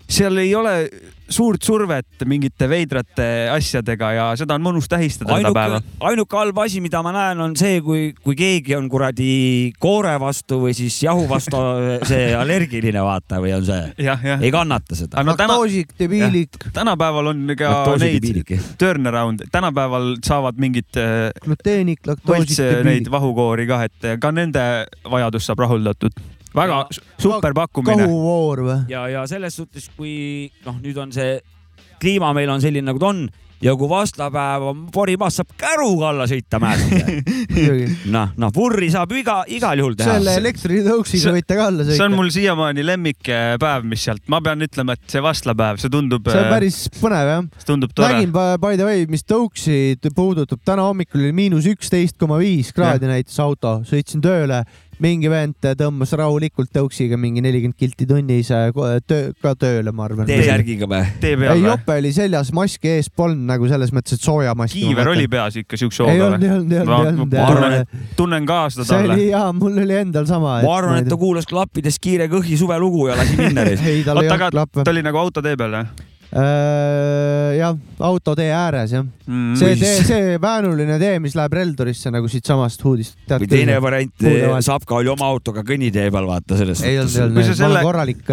[0.07, 0.75] seal ei ole
[1.29, 6.61] suurt survet mingite veidrate asjadega ja seda on mõnus tähistada seda päeva ainuke, ainuke halb
[6.63, 10.99] asi, mida ma näen, on see, kui, kui keegi on kuradi koore vastu või siis
[11.05, 11.61] jahu vastu
[12.11, 13.91] see allergiline, vaata, või on see,
[14.37, 15.25] ei kannata seda.
[15.27, 17.73] no täna, laktoosik, debiilik, tänapäeval on ka
[18.03, 18.31] neid
[18.79, 23.13] turnaround, tänapäeval saavad mingid äh, gluteenik, laktoosik, võlts neid debiilik.
[23.17, 24.63] vahukoori kah, et ka nende
[25.11, 26.25] vajadus saab rahuldatud.
[26.57, 28.07] Väga su- super pakkumine.
[28.07, 28.79] kahuvoor või?
[28.93, 31.41] ja, ja selles suhtes, kui noh, nüüd on see
[32.01, 33.27] kliima meil on selline, nagu ta on
[33.65, 36.93] ja kui vastlapäev on porimaas, saab käruga alla sõita mäest.
[38.15, 40.17] noh, noh purri saab iga, igal juhul teha.
[40.19, 41.97] selle elektritõuksiga võite ka alla sõita.
[41.97, 46.29] see on mul siiamaani lemmikpäev, mis sealt, ma pean ütlema, et see vastlapäev, see tundub.
[46.29, 47.47] see on päris põnev jah.
[47.57, 48.13] see tundub tore.
[48.13, 53.09] nägin by the way, mis tõuksi puudutab, täna hommikul oli miinus üksteist koma viis kraadi
[53.09, 54.63] näitas auto, sõitsin tööle,
[55.03, 58.71] mingi vend tõmbas rahulikult tõuksiga mingi nelikümmend kilti tunnis äh,
[59.07, 60.29] töö, ka tööle, ma arvan.
[60.29, 61.03] T-särgiga või?
[61.21, 61.51] ei, või?
[61.67, 64.87] jope oli seljas, maski ees polnud nagu selles mõttes, et soojamaski.
[64.87, 67.37] kiiver oli peas ikka siukse ei hooga olnud, ei olnud, ei olnud, ei olnud.
[67.37, 69.29] ma arvan, et tunnen kaasa see talle oli.
[69.31, 70.59] jaa, mul oli endal sama.
[70.65, 73.67] ma arvan, et ta kuulas klappides Kiire kõhi suvelugu ja lasi minna.
[73.71, 76.07] ei, tal ei olnud klappe ta oli nagu autotee peal või?
[76.33, 79.05] jah, autotee ääres jah.
[79.27, 79.55] Mm.
[79.59, 83.17] see tee, see väänuline tee, mis läheb Reldorisse nagu siitsamast huudist.
[83.31, 84.15] või teine variant,
[84.67, 87.83] Sapka oli oma autoga kõnnitee peal, vaata selles suhtes kui sa selle-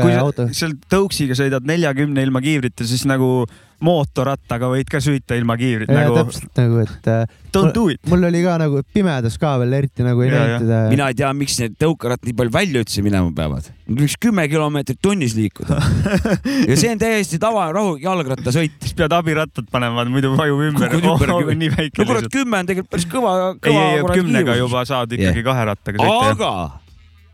[0.01, 0.47] kui äh, sa auto.
[0.53, 3.45] seal tõuksiga sõidad neljakümne ilma kiivrita, siis nagu
[3.83, 6.17] mootorrattaga võid ka sõita ilma kiivrit ja nagu.
[6.21, 7.99] täpselt nagu, et äh, Don't do it.
[8.09, 10.81] mul oli ka nagu pimedas ka veel eriti nagu ei Ja, näinud teda.
[10.93, 13.69] mina ei tea, miks need tõukerattad nii palju välja üldse minema peavad.
[13.87, 15.79] Nad võiks kümme kilomeetrit tunnis liikuda.
[16.69, 18.77] ja see on täiesti tavaline rahu jalgrattasõit.
[18.81, 20.95] siis pead abirattad panema, muidu vajub ümber.
[21.03, 25.41] No kurat, kümme on tegelikult päris kõva, ei, kõva ei, kuradi kümnega juba saad ikkagi
[25.41, 25.45] Jah.
[25.45, 26.31] kahe rattaga sõita.
[26.33, 26.82] aga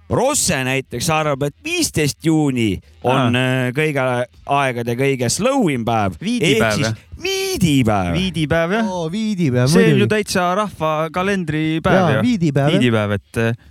[0.10, 4.06] Rosse näiteks arvab, et viisteist juuni on äh, kõige
[4.50, 6.18] aegade kõige slow im päev.
[6.22, 8.14] Viidipäev, siis viidipäev.
[8.14, 8.90] viidipäev jah.
[8.90, 10.10] oo, viidipäev see on ju muidugi.
[10.16, 12.22] täitsa rahva kalendripäev ju.
[12.26, 12.80] viidipäev, jah.
[12.80, 13.64] viidipäev, et eh,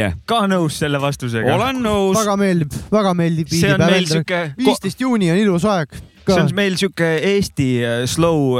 [0.00, 1.54] jah, ka nõus selle vastusega.
[1.54, 2.18] olen nõus.
[2.18, 4.14] väga meeldib, väga meeldib see on meil viidipäev.
[4.16, 5.98] siuke, viisteist juuni on ilus aeg.
[6.26, 8.58] see on meil siuke Eesti eh, slow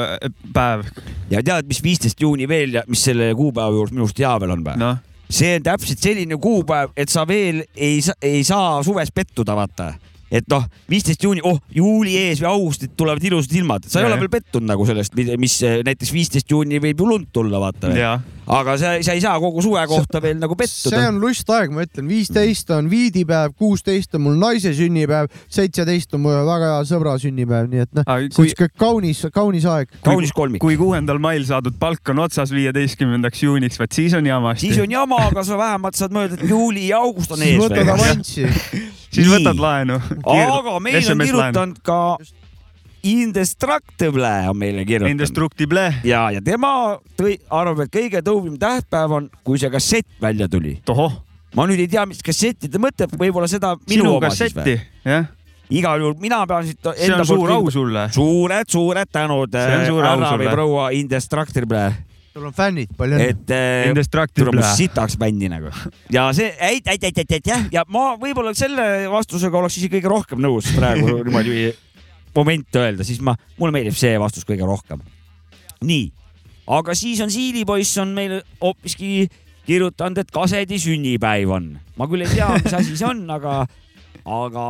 [0.55, 0.87] päev.
[1.33, 4.59] ja tead, mis viisteist juuni veel ja mis selle kuupäeva juures minu arust hea veel
[4.59, 4.79] on või?
[4.79, 9.93] noh, see on täpselt selline kuupäev, et sa veel ei ei saa suves pettuda, vaata.
[10.31, 14.11] Et noh, viisteist juuni, oh juuli ees või augustit tulevad ilusad ilmad, sa ei Ja,
[14.11, 14.21] ole ja.
[14.25, 17.91] veel pettunud nagu sellest, mis eh, näiteks viisteist juuni võib ju lund tulla, vaata.
[18.51, 21.09] aga sa, sa ei saa kogu suve kohta veel nagu see pettuda.
[21.09, 26.33] on lustaeg, ma ütlen, viisteist on viidipäev, kuusteist on mul naise sünnipäev, seitseteist on mu
[26.47, 29.91] väga hea sõbra sünnipäev, nii et noh, see on siuke kaunis, kaunis aeg.
[30.07, 30.63] kaunis kolmik.
[30.63, 34.67] kui kuuendal mail saadud palk on otsas viieteistkümnendaks juuniks, vaat siis on jamasti.
[34.67, 37.63] siis on jama, aga sa vähemalt saad mõelda, et juuli ja august on siis ees
[37.63, 37.95] võtad veel.
[37.99, 38.47] avanssi.
[39.11, 39.39] siis Nii.
[39.39, 39.99] võtad laenu.
[40.25, 42.01] aga meil on kirjutanud ka
[43.03, 45.11] Indestructible on meile kirjutanud.
[45.11, 45.87] Indestructible.
[46.05, 50.77] ja, ja tema tõi, arvab, et kõige tõubim tähtpäev on, kui see kassett välja tuli.
[51.57, 54.77] ma nüüd ei tea, mis kassetti ta mõtleb, võib-olla seda minu sinu oma siis kassetti
[54.77, 55.31] või?, jah.
[55.81, 58.05] igal juhul mina pean siit see on suur au sulle.
[58.13, 61.89] suured-suured tänud, härra või proua Indestructible,
[62.35, 63.29] sul on fännid, palju õnne.
[63.33, 64.63] et äh, tuleb.
[64.77, 65.73] sitaks bändi nagu.
[66.13, 70.13] ja see, ei, ei, ei, ei, jah, ja ma võib-olla selle vastusega oleks isegi kõige
[70.13, 71.73] rohkem nõus praegu niimoodi
[72.37, 75.03] moment öelda, siis ma, mulle meeldib see vastus kõige rohkem.
[75.83, 76.11] nii,
[76.71, 79.29] aga siis on Siilipoiss on meile hoopiski
[79.67, 81.73] kirjutanud, et Kasedi sünnipäev on.
[81.99, 83.65] ma küll ei tea, mis asi see on, aga,
[84.23, 84.67] aga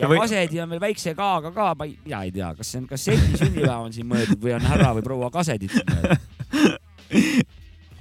[0.00, 2.80] ja või- Kasedi on veel väikse K-ga ka, ma ei, mina ei tea, kas see
[2.80, 6.32] on Kasseti sünnipäev on siin mõeldud või on härra või proua Kasedit mõeldud.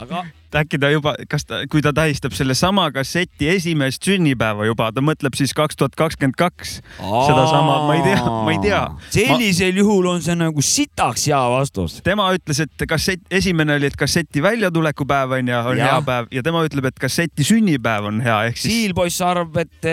[0.04, 0.26] aga
[0.56, 5.36] äkki ta juba, kas ta, kui ta tähistab sellesama kasseti esimest sünnipäeva juba, ta mõtleb
[5.38, 8.82] siis kaks tuhat kakskümmend kaks sedasama, ma ei tea, ma ei tea.
[9.14, 12.00] sellisel juhul on see nagu sitaks hea vastus.
[12.06, 15.92] tema ütles, et kassett, esimene oli, et kasseti väljatuleku päev on ja on Jah.
[15.92, 19.92] hea päev ja tema ütleb, et kasseti sünnipäev on hea, ehk siis Siilpoiss arvab, et,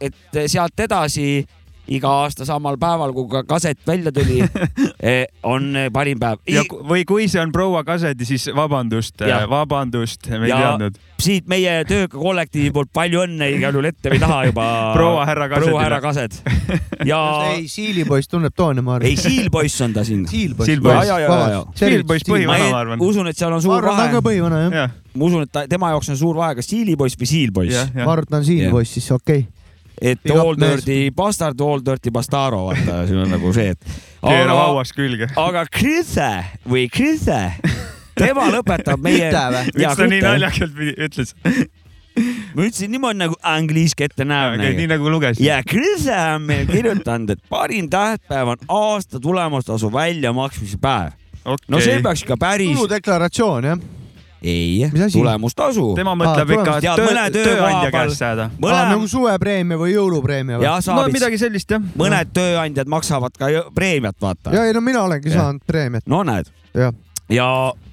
[0.00, 1.30] et sealt edasi
[1.90, 4.40] iga aasta samal päeval, kui ka kaset välja tuli,
[5.52, 6.38] on parim päev.
[6.48, 10.60] ja ku- või kui see on proua Kasedi, siis vabandust Jah., vabandust, me ei Ja-
[10.60, 10.98] teadnud.
[11.20, 14.66] siit meie tööka kollektiivi poolt palju õnne igal juhul ette või taha juba.
[14.96, 15.66] Proua härra Kasedile.
[15.72, 16.38] proua härra Kased.
[17.04, 17.20] ja
[17.56, 19.10] ei, Siilipoiss tunneb toone, ma arvan.
[19.10, 20.24] ei, Siilpoiss on ta siin.
[20.30, 20.70] Siilpoiss.
[20.70, 21.06] Siilpoiss.
[21.10, 21.64] ja, ja, ja, ja.
[21.74, 23.02] Siilpoiss ma põhivana, ma arvan.
[23.04, 24.26] usun, et seal on ma suur arvan, ta on ka vahe.
[24.30, 24.72] põhivana jah.
[24.84, 28.06] jah, ma usun, et ta, tema jaoks on suur vahe, kas Siilipoiss või Siilpoiss ma
[28.14, 29.59] arvan, et ta on Siilipoiss, siis okei okay..
[30.00, 33.98] Et all dirty bastard, all dirty bastaro, vaata, siin on nagu see, et.
[34.24, 35.30] keerab hauas külge.
[35.40, 36.30] aga Krise
[36.68, 37.42] või Krise,
[38.18, 39.30] tema lõpetab meie.
[39.76, 41.36] Miks ta nii naljakalt ütles?
[42.54, 45.44] ma ütlesin niimoodi nagu angliiski ette näeb Okei, nii nagu lugesin.
[45.46, 51.64] ja Krise on meil kirjutanud, et parim tähtpäev on aasta tulemustasu väljamaksmise päev okay..
[51.68, 53.84] no see peaks ikka päris, tuludeklaratsioon jah?
[54.42, 55.90] Ei tulemustasu.
[55.98, 58.48] tema mõtleb ikka töö, tööandja käest saada.
[58.60, 58.78] Mõne...
[58.94, 60.66] nagu suvepreemia või jõulupreemia või?
[60.68, 61.82] ja no midagi sellist jah.
[62.00, 64.54] mõned tööandjad maksavad ka preemiat, vaata.
[64.56, 65.44] ja ei no mina olengi Jah.
[65.44, 66.06] saanud preemiat.
[66.10, 66.48] no näed.
[67.28, 67.50] ja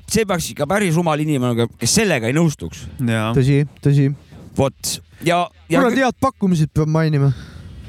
[0.07, 2.87] see peaks ikka päris rumal inimene, kes sellega ei nõustuks.
[3.35, 4.09] tõsi, tõsi.
[4.57, 7.31] vot ja, ja kurat, head pakkumised peab mainima.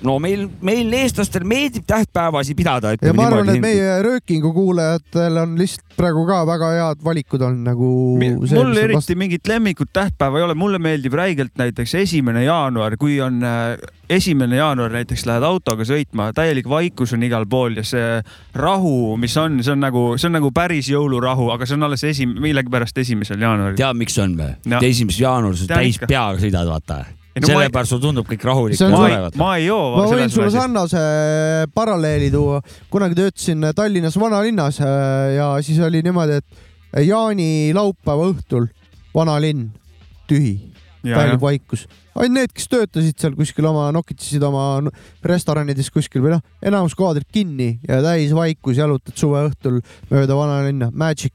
[0.07, 2.95] No meil, meil eestlastel meeldib tähtpäevasi pidada.
[3.03, 7.63] ja ma arvan, et meie röökingu kuulajatel on lihtsalt praegu ka väga head valikud on
[7.67, 7.91] nagu.
[8.19, 13.43] mul eriti mingit lemmikut tähtpäeva ei ole, mulle meeldib räigelt näiteks esimene jaanuar, kui on
[13.43, 13.75] äh,
[14.11, 18.23] esimene jaanuar näiteks lähed autoga sõitma, täielik vaikus on igal pool ja see
[18.55, 22.07] rahu, mis on, see on nagu, see on nagu päris jõulurahu, aga see on alles
[22.09, 23.79] esim-, millegipärast esimesel jaanuaril.
[23.79, 27.05] tead, miks on või esimesel jaanuaril sa täis peaga sõidad, vaata.
[27.45, 29.97] No sellepärast sulle tundub kõik rahulik ja on- tore ma ei- joo.
[29.97, 31.03] ma võin sulle sarnase
[31.75, 32.61] paralleeli tuua.
[32.91, 38.69] kunagi töötasin Tallinnas vanalinnas äh, ja siis oli niimoodi, et jaanilaupäeva õhtul
[39.15, 39.71] vanalinn
[40.29, 40.59] tühi,
[41.05, 41.87] täielik vaikus.
[42.19, 44.81] ainult need, kes töötasid seal kuskil oma, nokitsesid oma
[45.25, 49.81] restoranides kuskil või noh, enamus kohad olid kinni ja täis vaikus, jalutad suveõhtul
[50.11, 51.33] mööda vanalinna, magic.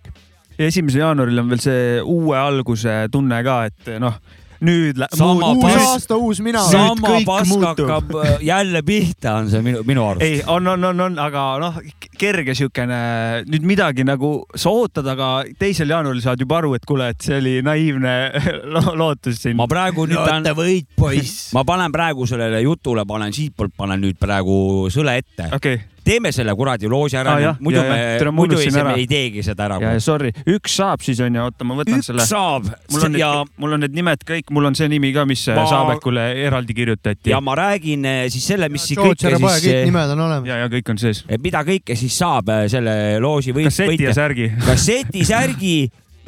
[0.57, 4.19] ja esimesel jaanuaril on veel see uue alguse tunne ka, et noh,
[4.63, 6.63] nüüd Sama muud- uus aasta, uus mina.
[6.69, 8.13] sama kõik pask hakkab
[8.51, 10.25] jälle pihta, on see minu, minu arust.
[10.25, 11.79] ei, on, on, on, on, aga noh,
[12.19, 12.99] kerge siukene
[13.49, 17.39] nüüd midagi nagu sa ootad, aga teisel jaanuaril saad juba aru, et kuule, et see
[17.41, 18.15] oli naiivne
[18.75, 19.57] lo lootus siin.
[19.59, 21.49] ma praegu nüüd tahan, võit, poiss.
[21.55, 25.49] ma panen praegu sellele jutule, panen siitpoolt, panen nüüd praegu sõle ette.
[25.51, 27.95] okei okay., teeme selle kuradi loosi ära jah,, muidu ja, ja.
[28.19, 29.79] me ma muidu ei, me ei teegi seda ära.
[29.83, 32.27] ja, ja sorry, üks saab siis onju, oota, ma võtan üks selle.
[32.27, 35.25] saab mul on ja, need, mul on need nimed kõik, mul on see nimi ka,
[35.29, 35.67] mis Ma- ma...
[35.73, 37.31] Saabekule eraldi kirjutati.
[37.33, 40.49] ja ma räägin eh, siis selle, mis George kõike pane, kõik siis, nimed on olemas.
[40.51, 41.23] ja, ja kõik on sees.
[41.43, 44.49] mida kõike siis saab selle loosi võit, kasseti ja särgi.
[44.69, 45.77] kasseti, särgi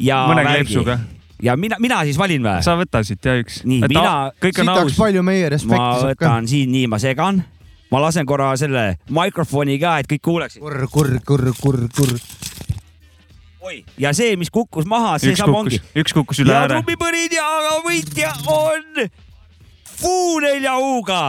[0.02, 1.00] ja mõne kleepsuga.
[1.44, 2.62] ja mina, mina siis valin või?
[2.66, 3.62] sa võta siit ja üks.
[3.68, 5.02] Nii, mina- kõik on sitaks aus.
[5.04, 6.14] palju meie ma respekti ka.
[6.14, 7.44] võtan siin nii, ma segan,
[7.92, 10.62] ma lasen korra selle mikrofoni ka, et kõik kuuleksid.
[10.64, 12.16] kurr, kurr, kurr, kurr, kurr.
[13.66, 16.64] oi, ja see, mis kukkus maha, see üks saab kukkus ongi., üks kukkus üle ja
[16.66, 16.80] ääre.
[16.80, 17.48] trummipõrid ja
[17.86, 19.06] võitja on
[19.96, 21.22] Fuu nelja U-ga.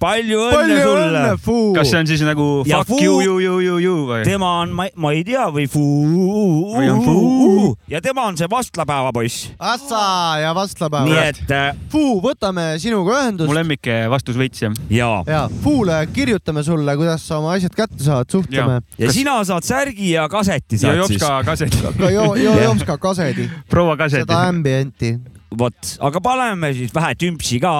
[0.00, 1.22] palju õnne palju sulle.
[1.44, 1.72] Fuu.
[1.76, 4.22] kas see on siis nagu Ja fuck Fuu- you, you, you, you, you või?
[4.26, 7.76] tema on, ma, ma ei tea või Või on Fuu Fuu..
[7.92, 9.50] ja tema on see vastlapäeva poiss.
[9.58, 10.02] Assa
[10.42, 11.08] ja vastlapäev.
[11.10, 14.74] nii et äh, Fuu, võtame sinuga mu ühendust lemmik vastus võits jah.
[14.90, 18.80] ja, ja Fuule kirjutame sulle, kuidas sa oma asjad kätte saad, suhtleme.
[18.98, 21.20] ja Kas- sina saad särgi ja kaseti ja saad siis.
[21.20, 24.24] Jopska kaset, ka jo-, jo-, Jomska kasedi, proua kaset.
[24.26, 25.14] seda ambienti.
[25.58, 27.72] vot, aga paneme siis vähe tümpsi ka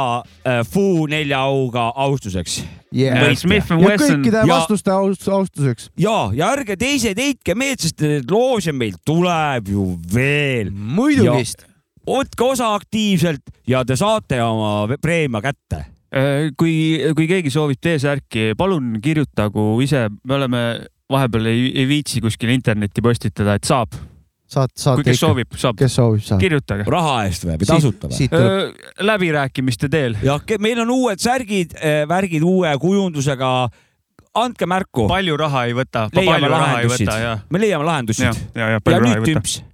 [0.46, 2.60] äh, Fuu nelja auga austuseks.
[2.90, 3.20] Yeah.
[3.30, 5.90] Ja Smith and ja Wesson kõikide ja- vastuste aust- austuseks.
[5.98, 10.70] ja, ja ärge teised heitke meelt, sest neid loose meil tuleb ju veel.
[10.74, 11.66] muidugist.
[12.06, 15.84] võtke osa aktiivselt ja te saate oma preemia kätte.
[16.10, 20.62] Äh, kui, kui keegi soovib T-särki, palun kirjutagu ise, me oleme
[21.10, 23.94] vahepeal ei, ei viitsi kuskil internetti postitada, et saab,
[24.50, 26.40] saad, saad kui kes soovib, saab, kes soovib, saab.
[26.42, 26.86] kirjutage.
[26.90, 28.28] raha eest või, või tasuta või?
[28.32, 30.18] tuleb, läbirääkimiste teel.
[30.26, 31.76] jah, meil on uued särgid,
[32.10, 33.52] värgid uue kujundusega.
[34.40, 37.88] andke märku, palju raha ei võta, leiame palju raha ei lahendusid võta ja,, me leiame
[37.88, 39.69] lahendusid ja, ja, ja ja palju raha nüüd ei võta.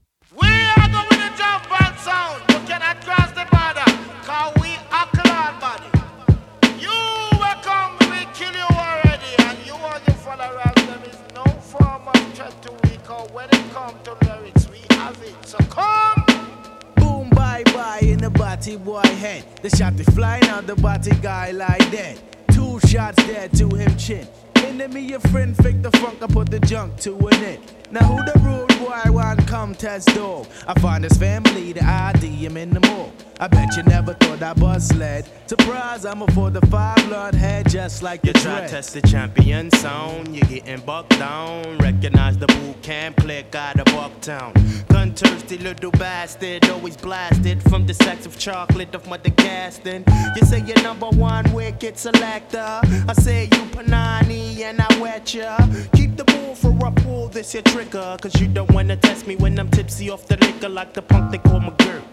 [17.56, 19.42] In the body boy head.
[19.62, 22.18] The shot is flying out the body guy like that.
[22.52, 24.28] Two shots dead to him chin.
[24.56, 27.62] Enemy your friend, fake the funk, I put the junk to an end.
[27.90, 30.46] Now who the rude boy want come test dog?
[30.68, 33.10] I find his family, the ID, him in the mall.
[33.38, 35.28] I bet you never thought I bust sled.
[35.46, 38.70] Surprise, I'm a for the five blood head, just like You try dread.
[38.70, 41.76] test the champion sound, You're getting bucked down.
[41.78, 44.54] Recognize the boot camp click out of Bucktown.
[44.88, 50.04] Gun thirsty little bastard, always blasted from the sacks of chocolate of Mother Gaston.
[50.34, 52.80] You say you're number one wicked selector.
[53.08, 55.58] I say you Panani and I wet ya.
[55.94, 58.16] Keep the bull for a pull this your trigger.
[58.22, 61.32] Cause you don't wanna test me when I'm tipsy off the liquor like the punk
[61.32, 62.05] they call McGirt.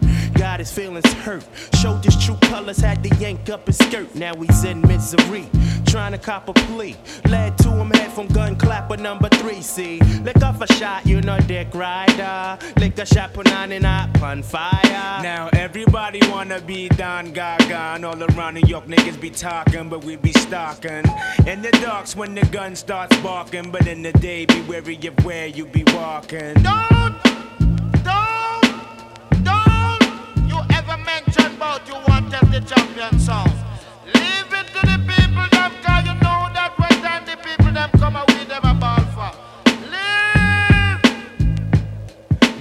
[0.44, 1.46] Got his feelings hurt.
[1.76, 4.14] Showed his true colors, had to yank up his skirt.
[4.14, 5.48] Now he's in misery.
[5.86, 6.98] trying to cop a plea.
[7.30, 9.62] Led to him head from gun clapper number three.
[9.62, 12.58] See, lick off a shot, you know dick rider.
[12.78, 15.24] Lick a shot, put nine and up on fire.
[15.24, 20.04] Now everybody wanna be Don Gaga and all around New York niggas be talking, but
[20.04, 21.06] we be stalking.
[21.48, 25.24] In the darks when the gun starts barking, but in the day be wary of
[25.24, 26.56] where you be walking.
[26.56, 27.33] Don't,
[31.56, 33.52] about you want to the champion sound.
[34.06, 37.90] Leave it to the people them, cause you know that when time the people them
[38.00, 38.33] come out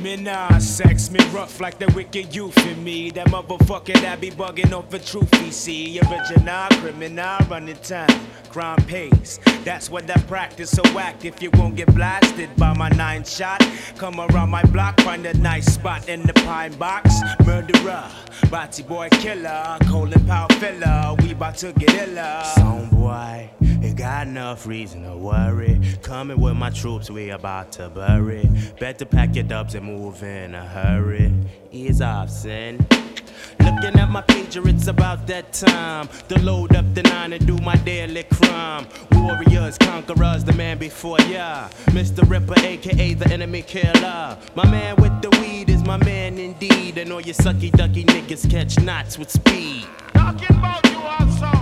[0.03, 3.12] Me nah sex, me rough like the wicked youth in me.
[3.12, 6.00] That motherfucker that be bugging over truth, he see.
[6.00, 8.11] Original criminal running time,
[8.48, 9.38] crime pays.
[9.64, 13.64] That's what I practice, so act if you won't get blasted by my nine shot.
[13.96, 17.20] Come around my block, find a nice spot in the pine box.
[17.46, 18.11] Murderer,
[18.50, 21.14] body boy killer, colon power filler.
[21.20, 22.42] We bout to get iller.
[22.57, 25.80] Song boy, you got enough reason to worry.
[26.03, 28.50] Coming with my troops, we about to bury.
[28.80, 31.32] Better pack your dubs and move in a hurry.
[31.70, 32.30] Ease off.
[32.45, 37.59] Looking at my pager, it's about that time to load up the nine and do
[37.59, 38.86] my daily crime.
[39.12, 41.68] Warriors, conquerors, the man before ya.
[41.86, 42.28] Mr.
[42.28, 44.38] Ripper, aka the enemy killer.
[44.55, 46.97] My man with the weed is my man indeed.
[46.97, 49.86] And all you sucky ducky niggas catch knots with speed.
[50.14, 51.53] Talking about you also.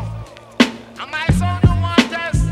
[1.03, 2.45] Am I sound you want test?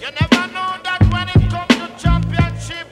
[0.00, 2.86] You never know that when it comes to championship,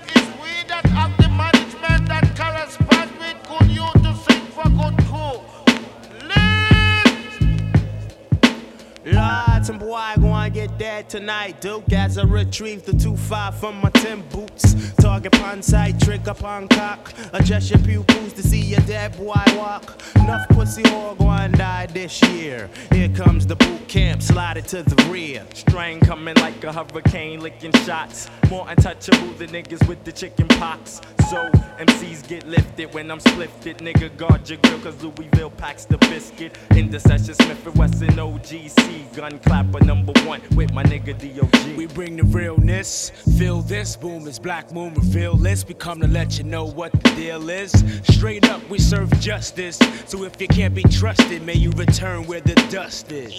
[9.12, 11.60] life some boy gonna get dead tonight.
[11.62, 14.92] Duke as I retrieve the 2-5 from my 10 boots.
[14.96, 17.14] Target upon sight, trick upon cock.
[17.32, 20.02] Adjust your pupils to see your dead boy walk.
[20.16, 22.68] Enough pussy whore gonna die this year.
[22.92, 25.46] Here comes the boot camp, slide it to the rear.
[25.54, 28.28] Strain coming like a hurricane, licking shots.
[28.50, 31.00] More untouchable than niggas with the chicken pox.
[31.30, 33.78] So MCs get lifted when I'm splifted.
[33.78, 36.56] Nigga, guard your grill, cause Louisville packs the biscuit.
[36.76, 39.14] Intercession Smith and Wesson OGC.
[39.16, 41.76] Gun clapper number one with my nigga DOG.
[41.76, 45.64] We bring the realness, feel this, boom is black moon, reveal this.
[45.68, 47.70] We come to let you know what the deal is.
[48.02, 49.78] Straight up, we serve justice.
[50.06, 53.30] So if you can't be trusted, may you return where the dust is.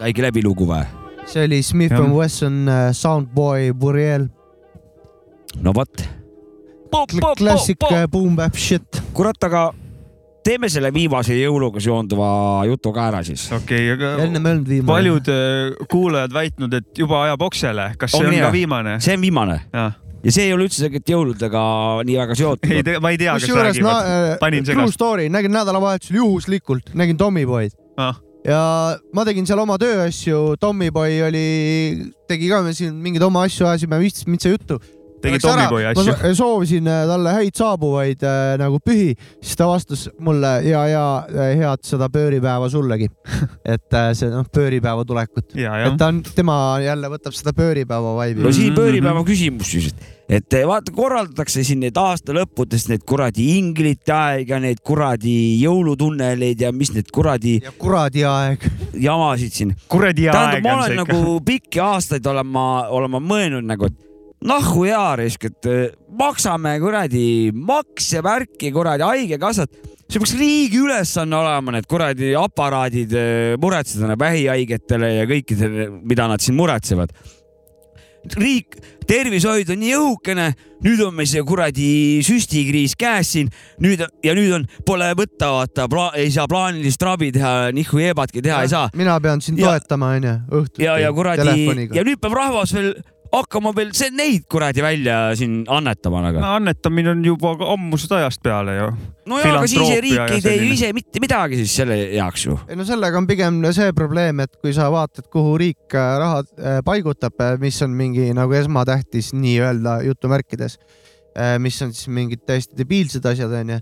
[0.00, 0.84] Käigi läbi lugu või?
[1.26, 2.04] see oli Smith Jah.
[2.04, 4.28] and Wesson äh, Soundboy Buriel.
[5.60, 6.08] no vot.
[7.36, 9.02] Klassik äh, boom bap shit.
[9.12, 9.72] kurat, aga
[10.46, 12.30] teeme selle viimase jõuluga seonduva
[12.68, 13.46] jutu ka ära siis.
[13.52, 14.90] okei okay,, aga ennem ei olnud viimane.
[14.92, 18.98] paljud äh, kuulajad väitnud, et juba ajab oksele, kas see on, on ka viimane?
[19.04, 19.56] see on viimane.
[19.72, 21.64] ja see ei ole üldse tegelikult jõuludega
[22.08, 22.76] nii väga seotud.
[22.76, 25.00] ei, ma ei tea, kas räägivad, panin äh, true segast.
[25.00, 28.20] story, nägin nädalavahetusel juhuslikult, nägin Tommyboy'd ah..
[28.46, 28.60] ja
[29.16, 31.46] ma tegin seal oma tööasju, Tommyboy oli,
[32.30, 34.78] tegi ka me siin mingeid oma asju, ajasime vist mitse juttu.
[35.26, 36.04] Tegi Tommyboy asju.
[36.04, 39.12] ma so- soovisin äh, talle häid saabuvaid äh, nagu pühi,
[39.42, 43.08] siis ta vastas mulle ja, ja äh, head seda pööripäeva sullegi.
[43.74, 45.54] et äh, see noh, pööripäeva tulekut.
[45.56, 48.44] et ta on, tema jälle võtab seda pööripäeva vibe'i.
[48.44, 53.48] no siin pööripäeva küsimus siis, et, et vaata, korraldatakse siin need aasta lõppudes need kuradi
[53.58, 57.58] inglite aega, need kuradi jõulutunneleid ja mis need kuradi.
[57.78, 58.66] kuradi aeg.
[58.94, 59.76] jamasid siin.
[59.88, 61.20] kuradi tähendab, aeg ma on olen see ikka.
[61.20, 64.02] nagu pikki aastaid olen ma, olen ma mõelnud nagu, et
[64.44, 69.70] nahhu hea risk, et eh, maksame kuradi makse, värki, kuradi haigekassat.
[70.06, 76.44] see peaks riigi ülesanne olema, need kuradi aparaadid eh, muretseda vähihaigetele ja kõikidele, mida nad
[76.44, 77.10] siin muretsevad
[78.34, 78.76] riik,
[79.06, 80.46] tervishoid on nii õhukene,
[80.84, 81.88] nüüd on meil see kuradi
[82.26, 83.50] süstikriis käes siin,
[83.82, 85.86] nüüd ja nüüd on, pole võtta, vaata,
[86.18, 88.88] ei saa plaanilist ravi teha, nihku jeebatki teha ei saa.
[88.98, 92.96] mina pean sind Ja- toetama, onju, õhtuti ja, ja kuradi ja nüüd peab rahvas veel
[93.32, 96.40] hakkama veel see, neid kuradi välja siin annetama nagu.
[96.42, 98.90] no annetamine on juba ammusest ajast peale ju.
[99.30, 102.58] no jaa, aga siis riik ei tee ju ise mitte midagi siis selle heaks ju.
[102.68, 106.44] ei no sellega on pigem see probleem, et kui sa vaatad, kuhu riik äh, raha
[106.44, 110.78] äh, paigutab, mis on mingi nagu esmatähtis nii-öelda jutumärkides,
[111.60, 113.80] mis on siis mingid täiesti debiilsed asjad, onju.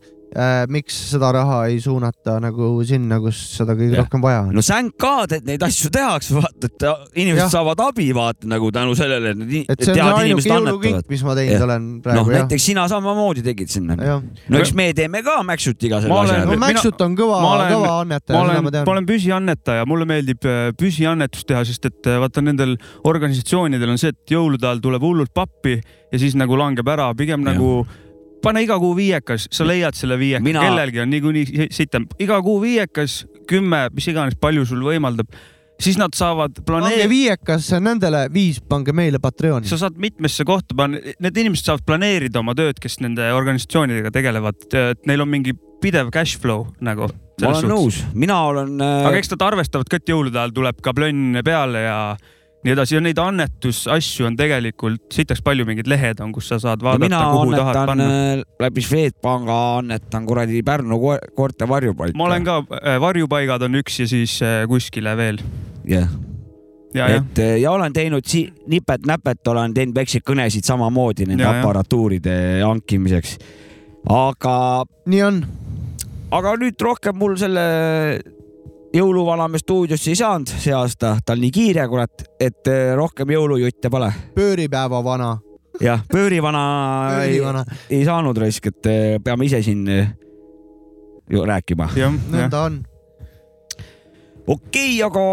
[0.71, 4.55] Miks seda raha ei suunata nagu sinna, kus seda kõige rohkem vaja on?
[4.57, 7.47] no sänk ka, et neid asju tehakse, vaata, et inimesed Jah.
[7.47, 7.51] ja.
[7.53, 11.67] saavad abi, vaata nagu tänu sellele, et et on see ainuke jõulukink, mis ma teinud
[11.69, 13.97] olen praegu noh, näiteks sina samamoodi tegid sinna.
[13.97, 16.51] No eks me teeme ka Mäksutiga selle Ma olen- asja.
[16.51, 18.93] no Mäksut on kõva, kõva annetaja, ma seda olen ma, tean ma.
[18.95, 24.15] olen püsiannetaja, mulle meeldib äh, püsiannetust teha, sest et äh, vaata nendel organisatsioonidel on see,
[24.15, 27.55] et jõulude ajal tuleb hullult pappi ja siis nagu langeb ära, pigem ja.
[27.55, 27.85] nagu
[28.45, 32.61] pane iga kuu viiekas, sa leiad selle viieka Mina- kellelgi on niikuinii sitem, iga kuu
[32.63, 35.33] viiekas, kümme, mis iganes, palju sul võimaldab,
[35.81, 37.09] siis nad saavad pange planeerida.
[37.11, 39.69] viiekas nendele, viis pange meile Patreoni.
[39.69, 44.69] sa saad mitmesse kohta panna, need inimesed saavad planeerida oma tööd, kes nende organisatsioonidega tegelevad,
[44.71, 47.11] et neil on mingi pidev cash flow nagu.
[47.43, 50.81] ma olen nõus, mina olen äh, aga eks nad arvestavad ka, et jõulude ajal tuleb
[50.85, 51.99] ka plönn peale ja
[52.65, 56.81] nii edasi ja neid annetusasju on tegelikult sitaks palju, mingid lehed on, kus sa saad
[56.85, 58.07] vaadata, kuhu tahad panna.
[58.09, 62.17] äh, läbi Swedbanka annetan kuradi Pärnu ko- koerte varjupaika.
[62.17, 62.61] ma olen ka,
[63.05, 65.39] varjupaigad on üks ja siis äh, kuskile veel.
[65.85, 66.09] jah
[66.95, 71.43] ja, jah, et äh, ja olen teinud si- nipet-näpet, olen teinud väikseid kõnesid samamoodi nende
[71.45, 73.37] Ja, aparatuuride hankimiseks.
[74.09, 74.85] aga.
[75.07, 75.43] nii on.
[76.35, 77.65] aga nüüd rohkem mul selle
[78.95, 83.33] jõuluvana me stuudiosse ei saanud see aasta, ta on nii kiire, kurat, et äh, rohkem
[83.35, 84.11] jõulujutte pole.
[84.35, 85.37] pööripäeva vana.
[85.81, 86.65] jah, pöörivana.
[87.25, 87.41] Ei,
[87.91, 90.13] ei saanud raisk, et äh, peame ise siin äh,
[91.31, 91.89] ju rääkima.
[92.31, 92.79] nõnda on.
[94.47, 95.25] okei okay,, aga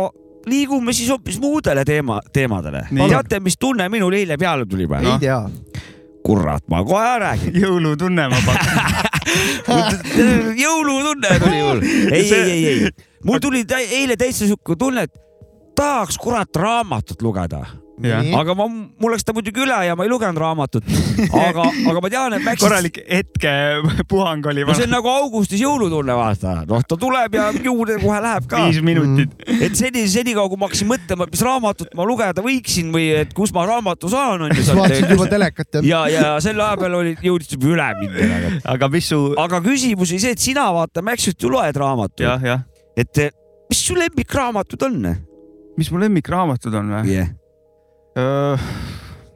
[0.49, 2.87] liigume siis hoopis muudele teema, teemadele.
[2.89, 5.05] teate, mis tunne minul eile peale tuli või?
[5.05, 5.43] ei tea.
[6.25, 7.61] kurat, ma kohe räägin.
[7.61, 9.09] jõulutunne ma pakun.
[10.63, 11.85] jõulutunne tuli mul.
[11.85, 12.91] ei, ei, ei, ei,
[13.25, 15.21] mul tuli eile täitsa sihuke tunne, et
[15.77, 17.65] tahaks kurat raamatut lugeda.
[18.01, 18.31] Nii.
[18.33, 20.87] aga ma, mul läks ta muidugi üle ja ma ei lugenud raamatut.
[21.37, 24.63] aga, aga ma tean, et Maxis korralik hetkepuhang oli.
[24.65, 26.55] no see on nagu augustis jõulutunne, vaata.
[26.69, 28.63] noh, ta tuleb ja juurde kohe läheb ka.
[28.65, 29.35] Viis minutit.
[29.53, 33.37] et seni, senikaua kui ma hakkasin mõtlema, et mis raamatut ma lugeda võiksin või et
[33.37, 34.65] kus ma raamatu saan, onju.
[34.81, 36.03] vaatasid juba telekat ja.
[36.09, 38.65] ja, ja selle aja peal oli, jõudis juba üle mind.
[38.65, 39.21] aga mis su.
[39.37, 42.25] aga küsimus oli see, et sina vaata, Maxit ju loed raamatuid.
[42.25, 42.67] jah, jah.
[42.97, 43.21] Et
[43.71, 45.11] mis su lemmikraamatud on?
[45.79, 47.31] mis mu lemmikraamatud on või yeah.?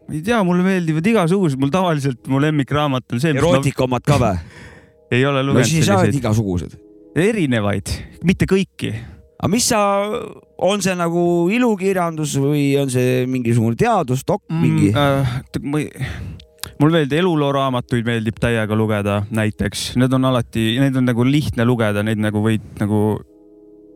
[0.06, 3.34] ma ei tea, mulle meeldivad igasugused, mul tavaliselt mu lemmikraamat on see.
[3.34, 4.38] erootika omad ka või?
[5.16, 6.78] ei ole no lugenud siis sa oled igasugused.
[7.16, 7.92] erinevaid,
[8.28, 8.92] mitte kõiki.
[9.40, 9.82] aga mis sa,
[10.68, 15.00] on see nagu ilukirjandus või on see mingisugune teadusdokk mingi mm,?
[15.00, 15.92] Äh, ma ei
[16.82, 22.04] mul meeldib elulooraamatuid meeldib täiega lugeda näiteks, need on alati, neid on nagu lihtne lugeda,
[22.04, 23.00] neid nagu võid nagu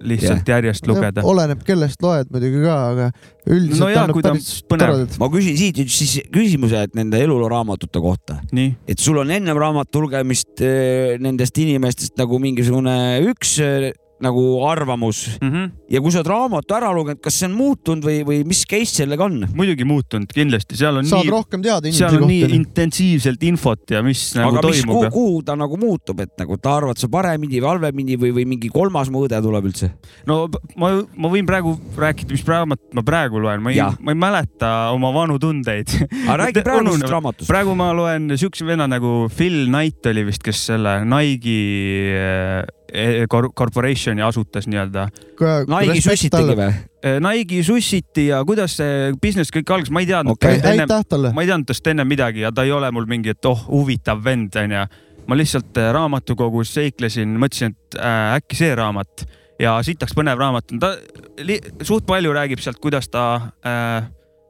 [0.01, 0.57] lihtsalt yeah.
[0.57, 1.23] järjest lugeda.
[1.27, 3.07] oleneb, kellest loed muidugi ka, aga
[3.49, 5.15] üldiselt No jaa, on päris toredad.
[5.21, 8.39] ma küsin siit nüüd siis küsimuse, et nende elulooRaamatute kohta.
[8.53, 12.95] et sul on ennem raamatu lugemist eh, nendest inimestest nagu mingisugune
[13.31, 13.91] üks eh,
[14.23, 15.51] nagu arvamus mm.
[15.51, 15.71] -hmm.
[15.89, 19.01] Ja kui sa oled raamatu ära lugenud, kas see on muutunud või, või mis case
[19.01, 19.39] sellega on?
[19.57, 22.59] muidugi muutunud, kindlasti, seal on saad nii, rohkem teada seal inimese on nii kohta.
[22.59, 26.59] intensiivselt infot ja mis nagu aga mis, toimub kuhu, kuhu ta nagu muutub, et nagu
[26.61, 29.91] ta arvad sa paremini või halvemini või, või mingi kolmas mõõde tuleb üldse?
[30.29, 30.41] no
[30.79, 34.73] ma, ma võin praegu rääkida, mis raamatut ma praegu loen, ma ei ma ei mäleta
[34.95, 35.91] oma vanu tundeid.
[36.25, 37.49] aga räägi praegusest raamatust.
[37.49, 41.61] praegu ma loen siukse venna nagu Phil Knight oli vist, kes selle Nike'i
[42.13, 45.07] eh, kor- corporation'i asutas nii-öelda.
[45.81, 46.69] Nike'i sussitigi või?
[47.25, 51.33] Nike'i sussiti ja kuidas see business kõik algas, ma ei teadnud talle.
[51.35, 54.23] ma ei teadnud tast enne midagi ja ta ei ole mul mingi, et oh, huvitav
[54.25, 54.85] vend onju.
[55.29, 59.27] ma lihtsalt eh, raamatukogus seiklesin, mõtlesin, et äh, äkki see raamat
[59.61, 60.95] ja sitaks põnev raamat on, ta
[61.85, 63.25] suht palju räägib sealt, kuidas ta
[63.65, 64.07] äh,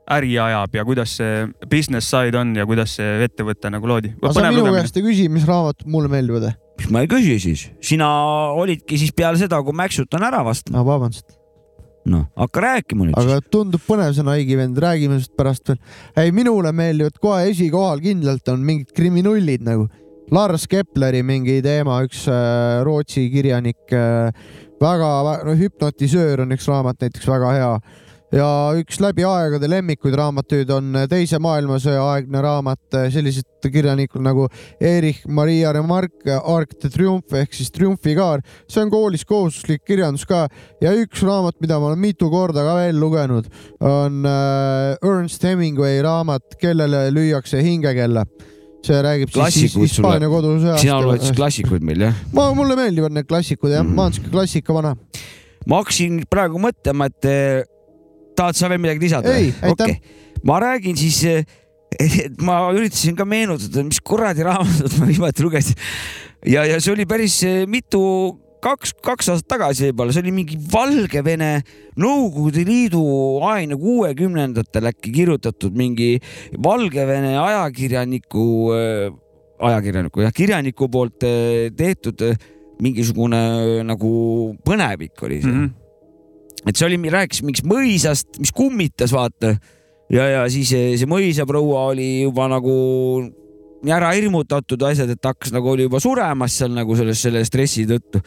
[0.09, 4.13] äri ajab ja kuidas see business side on ja kuidas see ettevõte nagu loodi.
[4.21, 6.51] aga sa minu käest ei küsi, mis raamatud mulle meeldivad?
[6.79, 7.65] Miks ma ei küsi siis?
[7.83, 8.07] sina
[8.55, 10.77] olidki siis peale seda, kui Maxut on ära vastanud.
[10.77, 11.35] no vabandust.
[12.09, 13.17] noh, hakka rääkima nüüd.
[13.19, 15.81] aga tundub põnev see Nike'i vend, räägime sellest pärast veel.
[16.15, 19.89] ei, minule meeldivad kohe esikohal kindlalt on mingid kriminullid nagu
[20.29, 24.29] Lars Kepleri mingi teema, üks äh, Rootsi kirjanik äh,,
[24.79, 25.07] väga,
[25.47, 27.71] no hüpnotisöör on üks raamat näiteks väga hea
[28.35, 34.45] ja üks läbi aegade lemmikuid raamatuid on Teise maailmasõja aegne raamat, sellised kirjanikud nagu
[34.79, 38.43] Erich Maria Remarque, Arc de Triomphe ehk siis Triumfikaar.
[38.69, 40.43] see on koolis kohustuslik kirjandus ka
[40.81, 43.49] ja üks raamat, mida ma olen mitu korda ka veel lugenud,
[43.81, 48.25] on äh, Ernst Hemingway raamat Kellele lüüakse hingekella.
[48.85, 50.79] see räägib siis klassikud His- Hispaania kodusõjast.
[50.85, 52.13] sina loed siis klassikuid meil jah?
[52.31, 54.93] ma, mulle meeldivad need klassikud jah, ma olen siuke klassika vana.
[55.67, 57.63] ma hakkasin praegu mõtlema, et eh,
[58.39, 59.35] tahad sa veel midagi lisada?
[59.35, 59.99] Ei, aitäh.
[60.47, 61.23] ma räägin siis,
[61.99, 65.79] et ma üritasin ka meenutada, mis kuradi raamatut ma viimati lugesin
[66.47, 68.01] ja, ja see oli päris eh, mitu,
[68.63, 71.51] kaks, kaks aastat tagasi võib-olla, see oli mingi Valgevene
[71.99, 73.01] Nõukogude Liidu
[73.49, 76.13] aegne kuuekümnendatel äkki kirjutatud mingi
[76.63, 78.45] Valgevene ajakirjaniku,
[79.71, 82.39] ajakirjaniku jah, kirjaniku poolt eh, tehtud eh,
[82.83, 84.13] mingisugune eh, nagu
[84.65, 85.61] põnevik oli see mm.
[85.67, 85.77] -hmm
[86.67, 89.55] et see oli, rääkis mingist mõisast, mis kummitas, vaata.
[90.11, 92.75] ja, ja siis see, see mõisaproua oli juba nagu
[93.87, 98.21] ära hirmutatud asjad, et hakkas nagu oli juba suremas seal nagu selles, selle stressi tõttu.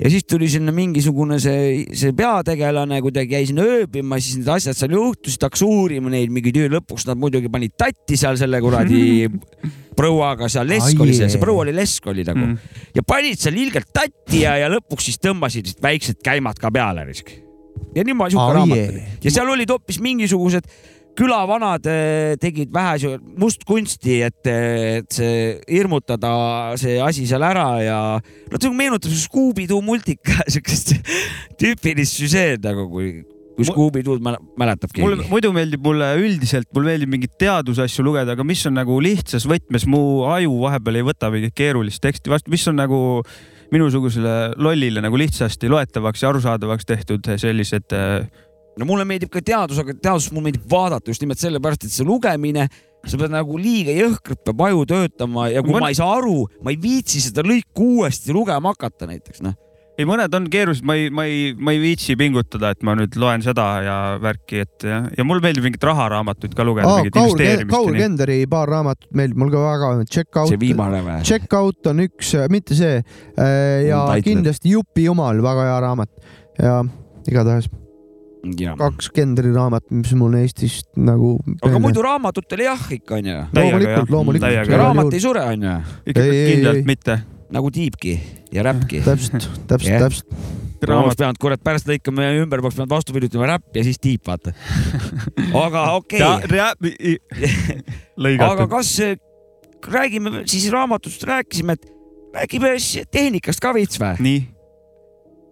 [0.00, 4.76] ja siis tuli sinna mingisugune see, see peategelane kuidagi jäi sinna ööbima, siis need asjad
[4.76, 9.30] seal juhtusid, hakkas uurima neid mingeid öö lõpuks nad muidugi panid tatti seal selle kuradi
[9.98, 11.30] prouaga seal lesk oli jee.
[11.30, 12.58] see proua oli lesk oli nagu Mm.
[12.96, 17.30] ja panid seal ilgelt tatti ja, ja lõpuks siis tõmbasid väiksed käimad ka peale risk.
[17.94, 18.90] Ja niimoodi siuke Ai raamat jee.
[18.92, 20.68] oli ja seal olid hoopis mingisugused
[21.14, 26.32] külavanad eh, tegid vähe mustkunsti, et, et see hirmutada
[26.80, 27.98] see asi seal ära ja
[28.50, 30.96] no see meenutab Scooby-Doo multika siukest
[31.60, 33.12] tüüpilist süžeed nagu kui,
[33.54, 35.28] kui Scooby-Doo'd mäl- mäletab keegi.
[35.30, 39.86] muidu meeldib mulle üldiselt, mul meeldib mingeid teadusasju lugeda, aga mis on nagu lihtsas võtmes,
[39.86, 42.98] mu aju vahepeal ei võta mingit keerulist teksti vastu, mis on nagu
[43.74, 48.26] minusugusele lollile nagu lihtsasti loetavaks ja arusaadavaks tehtud sellised äh,
[48.78, 52.06] no mulle meeldib ka teadus, aga teadust mulle meeldib vaadata just nimelt sellepärast, et see
[52.06, 52.68] lugemine,
[53.04, 56.46] sa pead nagu liiga jõhkralt peab aju töötama ja kui Mõn- ma ei saa aru,
[56.64, 59.56] ma ei viitsi seda lõiku uuesti lugema hakata näiteks noh.
[59.94, 63.14] ei, mõned on keerulised, ma ei, ma ei, ma ei viitsi pingutada, et ma nüüd
[63.20, 67.60] loen seda ja värki, et ja, ja mulle meeldib mingit raharaamatuid ka lugeda Kaul ja
[67.62, 68.00] nii.
[68.00, 70.50] Kenderi paar raamatut meeldib mul ka väga, Check Out.
[70.50, 71.20] see viimane või?
[71.26, 74.26] Check Out on üks, mitte see ja Untitled.
[74.26, 76.28] kindlasti Jupi omal, väga hea raamat
[76.58, 76.76] ja
[77.30, 77.70] igatahes
[78.60, 78.74] ja.
[78.78, 81.36] kaks Kendri raamatut, mis mul Eestist nagu.
[81.64, 83.38] aga muidu raamatutel jah ikka onju.
[83.56, 84.58] loomulikult, loomulikult.
[84.58, 85.78] ja raamat ei sure onju.
[86.10, 87.18] kindlalt mitte.
[87.54, 88.18] Nagu tiibki
[88.54, 89.02] ja räppki.
[89.04, 90.04] täpselt, täpselt, Jah.
[90.06, 90.28] täpselt.
[90.88, 94.00] ma oleks pidanud kurat pärast lõikama ja ümber poleks pidanud vastu kirjutama räpp ja siis
[94.02, 94.52] tiip vaata.
[95.64, 97.16] aga okei okay..
[98.50, 98.96] aga kas,
[99.90, 101.86] räägime siis raamatust rääkisime, et
[102.34, 104.16] räägime siis tehnikast ka veits või?
[104.26, 104.42] nii.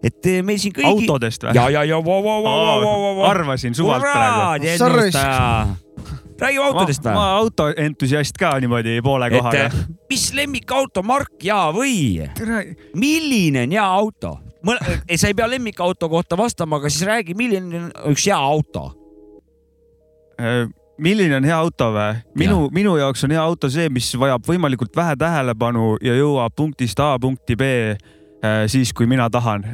[0.03, 0.91] et eh, meil siin kõigi.
[0.91, 1.55] autodest või?
[1.57, 3.25] ja, ja, ja, vau, vau, vau, vau, vau, vau.
[3.31, 5.82] arvasin suvalt praegu.
[6.43, 7.43] Räägime autodest ma, ma või?
[7.43, 9.67] autoentusiast ka niimoodi poole kohaga.
[9.69, 12.23] et mis lemmikauto mark ja, või
[12.99, 14.37] milline on hea auto?
[15.09, 18.85] ei, sa ei pea lemmikauto kohta vastama, aga siis räägi, milline on üks hea auto.
[20.39, 20.69] Äh,
[21.03, 22.23] milline on hea auto või?
[22.39, 26.99] minu, minu jaoks on hea auto see, mis vajab võimalikult vähe tähelepanu ja jõuab punktist
[27.03, 29.73] A punkti B äh, siis, kui mina tahan.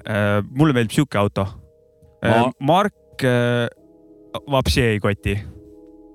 [0.50, 1.48] mulle meeldib sihuke auto
[2.24, 2.52] Ma-.
[2.60, 3.68] Mark äh,
[4.52, 5.40] vapsi ei koti.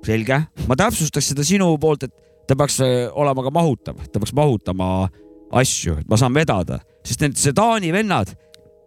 [0.05, 0.39] selge,
[0.69, 2.13] ma täpsustaks seda sinu poolt, et
[2.49, 5.09] ta peaks äh, olema ka mahutav, ta peaks mahutama
[5.55, 8.33] asju, et ma saan vedada, sest need sedaani vennad,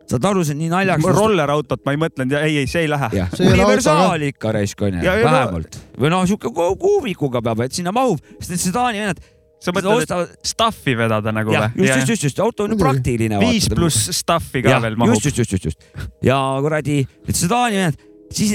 [0.07, 1.15] saad aru, see on nii naljakas.
[1.18, 3.09] rollerautot ma ei mõtlenud ja ei, ei, see ei lähe.
[3.43, 7.91] universaal ikka raisk onju, Ja- ja vähemalt või noh, sihuke ku- kuubikuga peab, et sinna
[7.95, 9.20] mahub, sest need sedaani vennad.
[9.59, 11.72] sa mõtled, et stuff'i vedada nagu või?
[11.76, 13.39] just, just, just, just, auto on ju praktiline.
[13.41, 15.36] viis pluss stuff'i ka Jah, veel mahub just,.
[15.36, 15.82] just, just, just,
[16.22, 17.97] ja kuradi, need sedaani vennad,
[18.30, 18.53] siis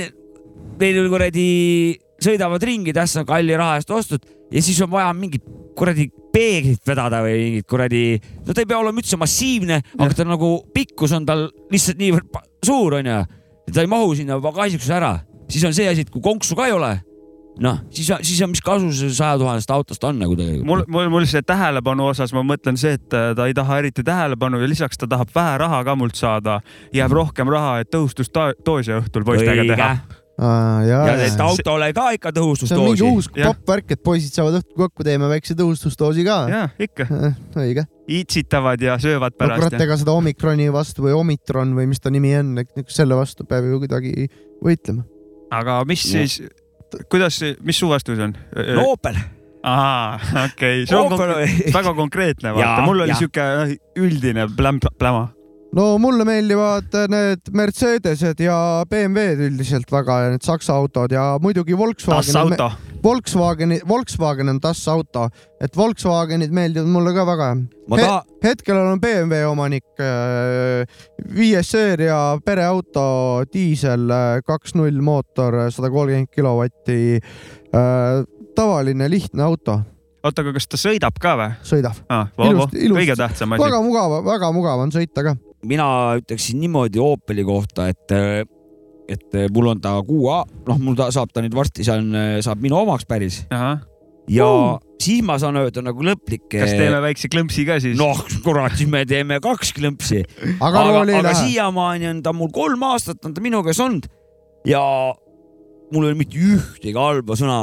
[0.78, 5.44] neil kuradi sõidavad ringi, tässä on kalli raha eest ostud ja siis on vaja mingit
[5.76, 8.02] kuradi peeglit vedada või mingit kuradi,
[8.46, 12.42] no ta ei pea olema üldse massiivne, aga ta nagu pikkus on tal lihtsalt niivõrd
[12.64, 13.22] suur onju.
[13.72, 15.14] ta ei mahu sinna pagasikusse ära,
[15.48, 16.94] siis on see asi, et kui konksu ka ei ole,
[17.60, 20.68] noh, siis, siis on, mis kasu see saja tuhandest autost on nagu tegelikult.
[20.68, 24.04] mul, mul, mul see tähelepanu osas ma mõtlen see, et äh, ta ei taha eriti
[24.06, 26.60] tähelepanu ja lisaks ta tahab vähe raha ka mult saada.
[26.94, 29.94] jääb rohkem raha, et tõhustusdoosi õhtul poistega teha.
[30.40, 32.42] Ja, ja et autole ka ikka see
[32.76, 33.08] on mingi tõhustusdoosi.
[33.10, 36.38] uus popp värk, et poisid saavad õhtul kokku, teeme väikse tõhustusdoosi ka.
[36.50, 37.06] ja ikka.
[37.60, 37.84] õige.
[38.08, 39.84] iitsitavad ja söövad no kurat, pärast.
[39.84, 42.56] ega seda omikroni vastu või omitron või mis ta nimi on,
[42.88, 44.26] selle vastu peab ju kuidagi
[44.64, 45.04] võitlema.
[45.52, 46.40] aga mis siis,
[47.12, 48.34] kuidas, mis su vastus on?
[48.86, 49.20] Opel.
[49.62, 50.18] ahaa,
[50.48, 54.82] okei, see on Opel konkre või- väga konkreetne, vaata, mul oli sihuke äh, üldine pläm-,
[54.98, 55.28] pläma.
[55.76, 58.56] No mulle meeldivad need Mercedesed ja
[58.88, 62.58] BMW-d üldiselt väga ja need saksa autod ja muidugi Volkswagen.
[63.02, 65.24] Volkswageni, Volkswagen on Das Auto,
[65.60, 68.20] et Volkswagenid meeldivad mulle ka väga He, taha-.
[68.44, 69.88] hetkel olen BMW omanik,
[71.34, 74.06] viies seeria pereauto, diisel,
[74.46, 77.18] kaks null mootor, sada kolmkümmend kilovatti.
[78.54, 79.80] tavaline lihtne auto,
[80.22, 81.54] oota, aga kas ta sõidab ka või?
[81.66, 82.04] sõidab.
[82.12, 82.28] ah,.
[82.38, 83.64] kõige tähtsam asi.
[83.64, 85.34] väga mugav, väga mugav on sõita ka.
[85.68, 85.86] Mina
[86.20, 88.14] ütleksin niimoodi Opeli kohta, et,
[89.12, 90.38] et mul on ta kuue,
[90.68, 93.42] noh, mul ta saab ta nüüd varsti, see on, saab minu omaks päris.
[93.50, 94.78] ja Uh.
[95.02, 96.44] siis ma saan öelda nagu lõplik.
[96.50, 97.96] kas teeme väikse klõmpsi ka siis?
[97.98, 100.22] noh, kurat, siis me teeme kaks klõmpsi.
[100.62, 104.06] Aga aga, aga siiamaani on ta mul kolm aastat on ta minu käes olnud
[104.68, 104.82] ja
[105.92, 107.56] mul ei ole mitte ühtegi halba sõna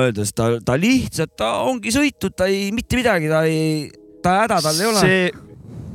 [0.00, 3.86] öelda, sest ta, ta lihtsalt, ta ongi sõitnud, ta ei, mitte midagi, ta ei,
[4.24, 5.04] ta häda tal ei ole.
[5.06, 5.30] see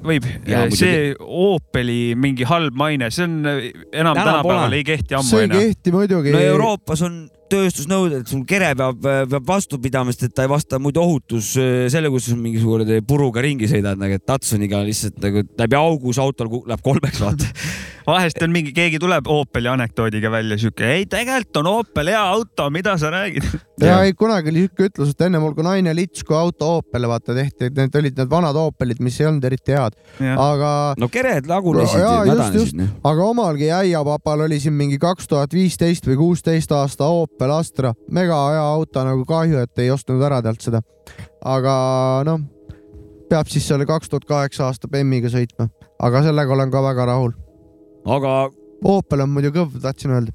[0.08, 5.30] võib, Jaa, see Opeli mingi halb maine, see on enam Enam tänapäeval ei kehti ammu
[5.30, 5.64] see ei enam.
[5.64, 6.36] kehti muidugi.
[6.36, 10.52] no Euroopas on tööstusnõuded, et sul kere peab, peab vastu pidama, sest et ta ei
[10.52, 14.82] vasta muidu ohutus äh, selle, kus sa mingi kuradi puruga ringi sõidad nagu, et Tatsoniga
[14.86, 17.52] lihtsalt nagu läbi augu see autol läheb kolmeks, vaata.
[18.06, 22.68] vahest on mingi, keegi tuleb Opeli anekdoodiga välja, siuke, ei tegelikult on Opel hea auto,
[22.74, 23.48] mida sa räägid?
[23.86, 27.08] ja ei, kunagi oli siuke ütlus, et enne mul kui naine lits, kui auto Opel
[27.10, 29.98] vaata tehti, et need olid need vanad Opelid, mis ei olnud eriti head,
[30.34, 30.72] aga.
[31.02, 32.78] no kered lagunesid ja mädanesid.
[32.80, 32.94] noh.
[33.12, 38.38] aga omalgi äiapapal oli siin mingi kaks tuhat viisteist või kuusteist aasta Opel Astra, mega
[38.52, 40.82] hea auto, nagu kahju, et ei ostnud ära talt seda.
[41.46, 41.74] aga
[42.26, 42.42] noh,
[43.30, 45.68] peab siis selle kaks tuhat kaheksa aasta BM-iga sõitma,
[46.02, 47.36] aga sellega olen ka väga rahul.
[48.06, 48.36] aga.
[48.86, 50.34] Opel on muidu kõv, tahtsin öelda.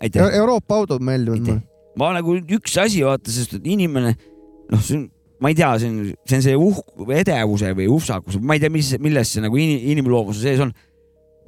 [0.00, 0.34] aitäh.
[0.38, 1.62] Euroopa autod meeldivad mulle.
[1.98, 4.14] ma nagu üks asi vaata, sest et inimene,
[4.70, 5.08] noh, see on,
[5.42, 8.72] ma ei tea, see on, see on see uhk-, edevuse või uhsakus, ma ei tea,
[8.72, 10.72] mis, milles see nagu in, inimloomuse sees on.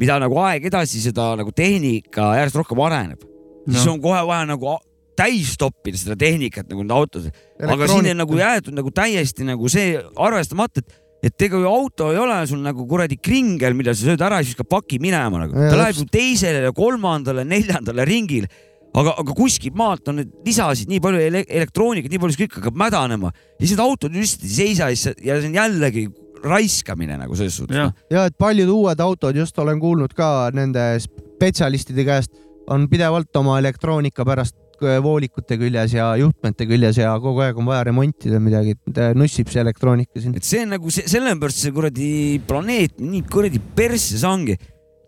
[0.01, 4.47] mida nagu aeg edasi, seda nagu tehnika järjest rohkem areneb no., siis on kohe vaja
[4.49, 4.73] nagu
[5.19, 7.31] täis toppida seda tehnikat nagu nende autodes.
[7.61, 12.11] aga siin on nagu jäetud nagu täiesti nagu see arvestamata, et et ega ju auto
[12.11, 15.45] ei ole sul nagu kuradi kringel, mida sa sööd ära ja siis viskad paki minema
[15.45, 15.55] nagu.
[15.55, 18.51] Ja, ta läheb ju teisele, kolmandale, neljandale ringile.
[18.93, 22.59] aga, aga kuskilt maalt on need lisasid nii palju ele elektroonikat, nii palju, see kõik
[22.59, 26.03] hakkab mädanema ja siis need autod lihtsalt ei seisa ja siis- ja see on jällegi
[26.45, 27.77] raiskamine nagu selles suhtes.
[28.11, 32.35] ja et paljud uued autod, just olen kuulnud ka nende spetsialistide käest,
[32.69, 34.57] on pidevalt oma elektroonika pärast
[35.05, 39.63] voolikute küljes ja juhtmete küljes ja kogu aeg on vaja remontida midagi, et nussib see
[39.63, 40.37] elektroonika siin.
[40.39, 42.11] et see on nagu see, sellepärast see kuradi
[42.49, 44.59] planeet nii kuradi persses ongi.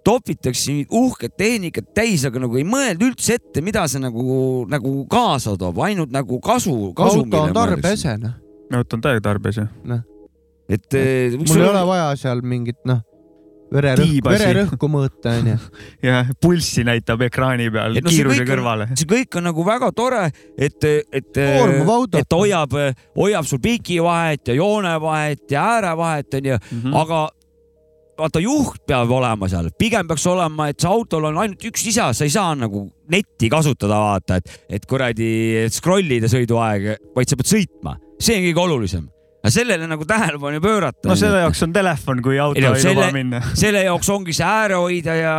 [0.05, 5.55] topitakse uhket tehnikat täis, aga nagu ei mõelda üldse ette, mida see nagu, nagu kaasa
[5.57, 7.23] toob, ainult nagu kasu, kasu.
[7.25, 8.35] auto on tarbese, noh.
[8.77, 9.65] auto on täiega tarbes ju.
[10.69, 13.01] et eh, mul ei ole vaja seal mingit, noh,
[13.73, 15.57] vererõhk, vererõhku mõõta, onju.
[16.09, 18.91] jah, pulssi näitab ekraani peal no kiiruse kõrvale.
[18.95, 20.25] see kõik on nagu väga tore,
[20.57, 22.77] et, et, et hoiab,
[23.17, 26.83] hoiab sul pikivahet ja joonevahet ja äärevahet onju mm.
[26.83, 27.01] -hmm.
[27.03, 27.25] aga
[28.19, 32.13] vaata juht peab olema seal, pigem peaks olema, et see autol on ainult üks lisa,
[32.15, 37.41] sa ei saa nagu netti kasutada, vaata, et, et kuradi scroll ida sõiduaeg, vaid sa
[37.41, 39.09] pead sõitma, see on kõige olulisem.
[39.45, 41.05] Aga sellele nagu tähelepanu ei pöörata.
[41.11, 43.41] no selle jaoks on telefon, kui auto Ei no ei selle- luba minna.
[43.63, 45.35] selle jaoks ongi see äärehoidja ja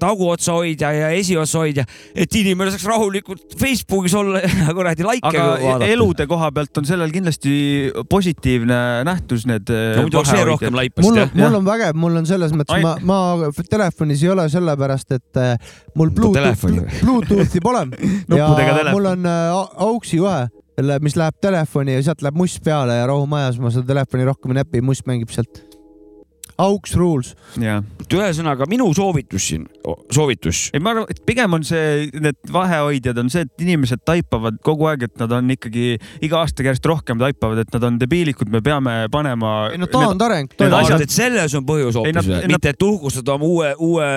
[0.00, 1.82] taguotsa hoidja ja esiotsa hoidja,
[2.14, 5.90] et inimene saaks rahulikult Facebookis olla ja kuradi laike aga vaadata.
[5.92, 7.52] elude koha pealt on sellel kindlasti
[8.08, 9.68] positiivne nähtus, need.
[9.68, 12.80] No muidu oleks veel rohkem laipast, mul on mul on vägev, mul on selles mõttes,
[12.86, 18.14] ma, ma telefonis ei ole sellepärast, et äh, mul Bluetooth telefoni või?, Bluetoothi pole ja
[18.30, 18.94] Nuppudega telefon.
[18.96, 20.38] mul on äh, au- AUX-i juhe,
[21.02, 24.62] mis läheb telefoni ja sealt läheb must peale ja rahumajas ma seda telefoni rohkem ei
[24.62, 25.69] näpi, must mängib sealt.
[26.60, 27.34] AUX rules.
[27.60, 27.82] jah.
[28.10, 29.66] ühesõnaga minu soovitus siin,
[30.10, 30.64] soovitus.
[30.74, 34.88] ei, ma arvan, et pigem on see, need vahehoidjad on see, et inimesed taipavad kogu
[34.90, 35.94] aeg, et nad on ikkagi
[36.26, 39.54] iga aastaga järjest rohkem taipavad, et nad on debiilikud, me peame panema.
[39.70, 43.70] ei no taandareng need asjad et selles on põhjus hoopis mitte, et uhkustada oma uue,
[43.78, 44.10] uue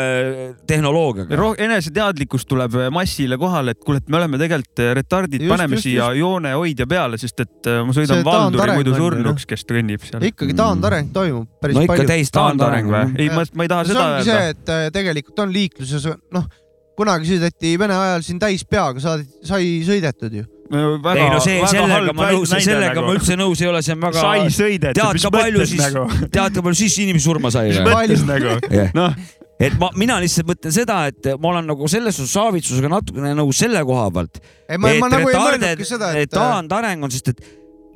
[0.70, 1.54] tehnoloogiaga.
[1.64, 6.10] Eneseteadlikkus tuleb massile kohale, et kuule, et me oleme tegelikult retardid, Just, paneme just, siia
[6.18, 10.24] joonehoidja peale, sest et äh, ma sõidan See valduri muidu surnuks, kes kõnnib seal.
[10.30, 12.10] ikkagi taandareng toimub päris no ikka palju.
[12.10, 13.06] täis taandareng või?
[13.20, 16.08] ei, ma, ma ei taha see seda ongi öelda see, et äh, tegelikult on liikluses,
[16.34, 16.50] noh,
[16.98, 20.48] kunagi sõideti Vene ajal siin täis peaga, saadi, sai sõidetud ju.
[20.74, 23.06] väga, ei no see, sellega ma nõus, sellega nagu.
[23.08, 24.26] ma üldse nõus ei ole, see on väga.
[24.26, 27.54] sai sõidetud, tead mis ka palju mõttes siis nagu?, tead ka palju siis inimesi surma
[27.54, 28.58] sai mis mõttes nagu?
[28.74, 28.94] Jah.
[28.98, 29.18] noh,
[29.64, 33.62] et ma, mina lihtsalt mõtlen seda, et ma olen nagu selles suhtes Saavitsusega natukene nõus
[33.64, 34.42] selle koha pealt.
[34.68, 37.46] ei, ma, ma nagu et taandareng on, sest et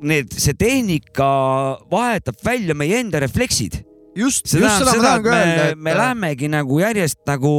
[0.00, 1.28] need, see tehnika
[1.90, 3.82] vahetab välja meie enda refleksid.
[4.18, 7.54] just, just seda ma tahan ka öelda, me, lähemegi nagu järjest nagu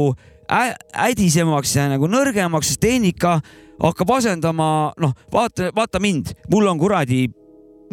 [0.50, 3.38] ädisemaks ja nagu nõrgemaks, sest tehnika
[3.80, 7.24] hakkab asendama, noh, vaata, vaata mind, mul on kuradi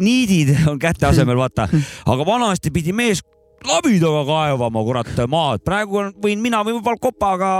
[0.02, 1.68] niidid on käte asemel, vaata,
[2.06, 3.22] aga vanasti pidi mees
[3.66, 7.52] labidaga kaevama, kurat, maad, praegu on, võin mina või võib-olla kopaga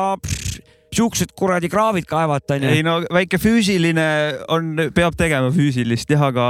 [0.95, 2.85] siuksed kuradi kraavid kaevata, ei onju.
[2.87, 4.09] no väike füüsiline
[4.53, 6.47] on, peab tegema füüsilist jah, aga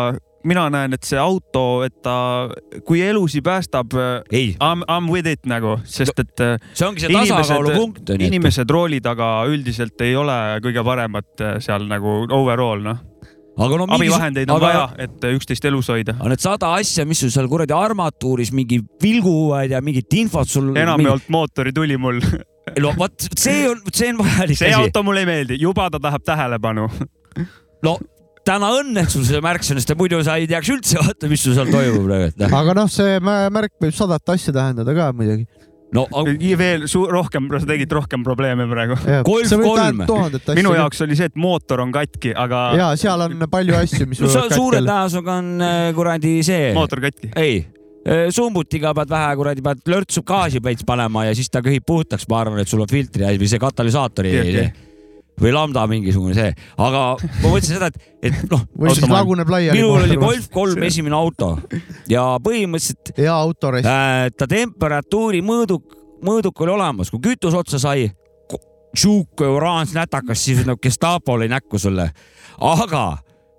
[0.46, 2.48] mina näen, et see auto, et ta,
[2.86, 3.94] kui elusi päästab,
[4.32, 8.28] I m, with it nagu, sest et äh, see ongi see tasakaalupunkt, onju.
[8.28, 13.00] inimesed rooli taga üldiselt ei ole kõige paremad äh, seal nagu overall noh,
[13.58, 16.14] aga no abivahendeid on aga- vaja, et äh, üksteist elus hoida.
[16.18, 20.70] aga need sada asja, mis sul seal kuradi armatuuris mingi vilguvad ja mingit infot sul.
[20.76, 22.22] enamjaolt mootori tuli mul.
[22.84, 24.78] no vot, see on, see on vajalik see asi.
[24.84, 26.86] auto mulle ei meeldi, juba ta tahab tähelepanu.
[27.82, 27.98] no
[28.48, 31.44] täna õnn, et sul see märk on, sest muidu sa ei teaks üldse vaata, mis
[31.44, 32.50] sul seal toimub praegu.
[32.60, 35.46] aga noh, see mä- märk võib sadat asja tähendada ka muidugi.
[35.94, 36.06] no
[36.60, 38.98] veel su- rohkem, sa tegid rohkem probleeme praegu.
[39.24, 40.04] Golf kolm.
[40.56, 42.62] minu jaoks oli see, et mootor on katki, aga.
[42.76, 46.72] ja seal on palju asju, mis no suure tõenäosusega on äh, kuradi see.
[46.76, 47.32] mootor katki.
[47.36, 47.62] ei,
[48.32, 52.44] sumbutiga pead vähe kuradi, pead lörtsu gaasi veits panema ja siis ta köhib puhtaks, ma
[52.44, 54.76] arvan, et sul on filtri asi või see katalüsaatori jah.
[55.40, 58.64] Või lambda mingisugune see, aga ma mõtlesin seda, et, et noh.
[58.78, 61.54] Või siis laguneb laiali minul oli Golf kolm esimene auto
[62.10, 63.14] ja põhimõtteliselt.
[63.18, 64.28] hea autorest äh,.
[64.36, 68.08] ta temperatuuri mõõduk, mõõduk oli olemas, kui kütus otsa sai,
[68.96, 72.10] sihuke oraans nätakas, siis nagu Gestapo oli näkku sulle,
[72.58, 73.04] aga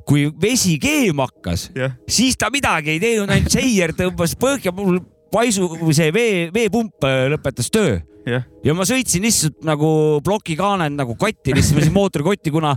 [0.10, 1.70] kui vesi keema hakkas,
[2.10, 4.98] siis ta midagi ei teinud, ainult seier tõmbas põhja, mul
[5.32, 8.00] paisu või see vee, veepump äh, lõpetas töö.
[8.30, 8.44] Jah.
[8.62, 12.74] ja ma sõitsin lihtsalt nagu plokikaaned nagu kotti, lihtsalt võtsin mootori kotti, kuna,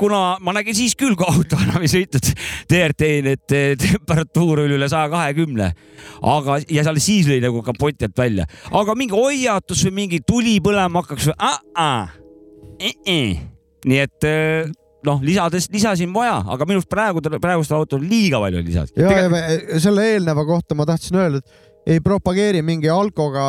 [0.00, 2.30] kuna ma nägin siis küll, kui auto enam ei sõitnud
[2.70, 5.72] DRT-ni, et temperatuur oli üle saja kahekümne.
[6.30, 10.56] aga, ja seal siis lõi nagu kapoti alt välja, aga mingi hoiatus või mingi tuli
[10.64, 12.16] põlema hakkaks või uh-uh.
[12.78, 13.36] Eh -eh.
[13.84, 14.72] nii et eh,
[15.06, 18.98] noh, lisades, lisasin vaja, aga minu arust praegu, praegustel autodel liiga palju on lisasid.
[18.98, 23.44] ja, ja me- selle eelneva kohta ma tahtsin öelda, et ei propageeri mingi alkoga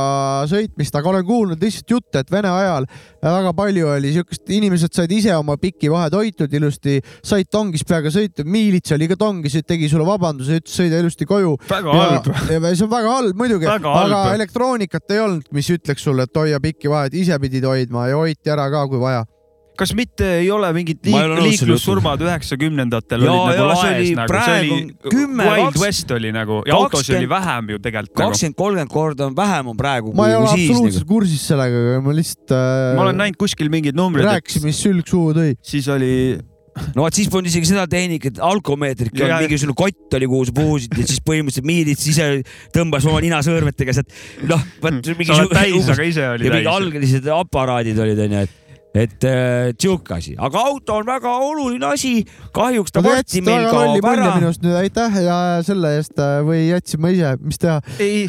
[0.49, 2.87] sõitmist, aga olen kuulnud lihtsalt jutte, et Vene ajal
[3.23, 8.11] väga palju oli siukest, inimesed said ise oma pikki vahed hoitud ilusti, said tongis peaga
[8.13, 11.55] sõita, miilits oli ka tongis, tegi sulle vabanduse, ütles sõida ilusti koju.
[11.69, 12.31] Väga halb.
[12.51, 14.33] ja see on väga halb muidugi, aga halb.
[14.35, 18.51] elektroonikat ei olnud, mis ütleks sulle, et hoia pikki vahed, ise pidid hoidma ja hoiti
[18.51, 19.23] ära ka, kui vaja
[19.79, 24.77] kas mitte ei ole mingid liik- liiklussurmad üheksakümnendatel olid nagu laes oli nagu, see praegu
[24.77, 28.31] oli kümme, Wild kaks- West oli nagu ja autosid oli vähem ju tegelikult nagu.
[28.31, 31.13] kakskümmend, kolmkümmend korda on vähem on praegu ma ei kui ole absoluutselt nagu.
[31.13, 35.07] kursis sellega, aga ma lihtsalt äh, ma olen näinud kuskil mingeid numbreid, rääkisin, mis sülg
[35.09, 35.55] suhu tõi.
[35.65, 36.11] siis oli
[36.95, 40.55] no vot siis polnud isegi seda tehnikat, alkomeetrit ei olnud, mingisugune kott oli, kuhu sa
[40.57, 42.25] puhusid ja siis põhimõtteliselt miilits ise
[42.75, 44.11] tõmbas oma ninasõõrmetega sealt,
[44.49, 46.67] noh, vot mingi sa oled täis, aga ise oli täis.
[46.67, 48.61] algelised aparaadid olid onju, et
[48.95, 52.13] et äh, sihuke asi, aga auto on väga oluline asi,
[52.55, 54.29] kahjuks ta jätsite meil kaob ära.
[54.39, 55.37] minust nüüd, aitäh ja
[55.67, 57.77] selle eest äh, või jätsin ma ise, mis teha.
[57.99, 58.25] ei,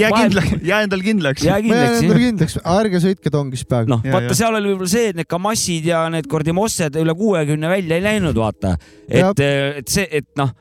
[0.00, 1.46] jää kindlaks, jää endal kindlaks.
[1.46, 2.20] jää kindlaks jah.
[2.24, 3.92] kindlaks, ärge sõitke tongis peaga.
[3.92, 7.70] noh, vaata seal oli võib-olla see, et need Kamassid ja need kuradi Mossed üle kuuekümne
[7.70, 8.76] välja ei läinud, vaata.
[9.08, 10.54] et, et see, et noh,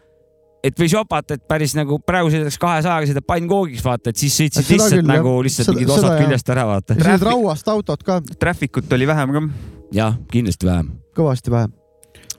[0.65, 4.65] et võis jopata, et päris nagu praegu sõidaks kahesajaga, sõidab pannkoogiks, vaata, et siis sõitsid
[4.65, 6.25] Seda lihtsalt küll, nagu lihtsalt Seda- mingid seda osad jah.
[6.25, 6.99] küljest ära, vaata.
[6.99, 9.47] ja need rauast autod ka Traffic ut oli vähem ka.
[9.95, 10.93] jah, kindlasti vähem.
[11.17, 11.73] kõvasti vähem.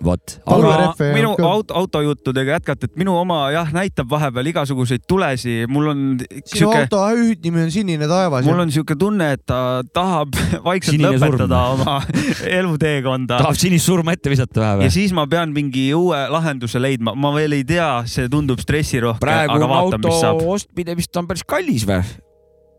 [0.04, 5.90] vot, aga minu auto, autojuttudega jätkata, et minu oma jah, näitab vahepeal igasuguseid tulesi, mul
[5.92, 8.46] on sinu sihuke, auto hüüdnimi on Sinine taevas.
[8.48, 10.36] mul on sihuke tunne, et ta tahab
[10.68, 11.36] vaikselt Sinine surm.
[11.36, 11.98] lõpetada oma
[12.60, 13.40] eluteekonda.
[13.42, 14.94] tahab sinist surma ette visata vähe ja või?
[14.98, 19.58] siis ma pean mingi uue lahenduse leidma, ma veel ei tea, see tundub stressirohke, praegu
[19.58, 20.42] aga on auto saab.
[20.56, 22.02] ostmine vist on päris kallis või?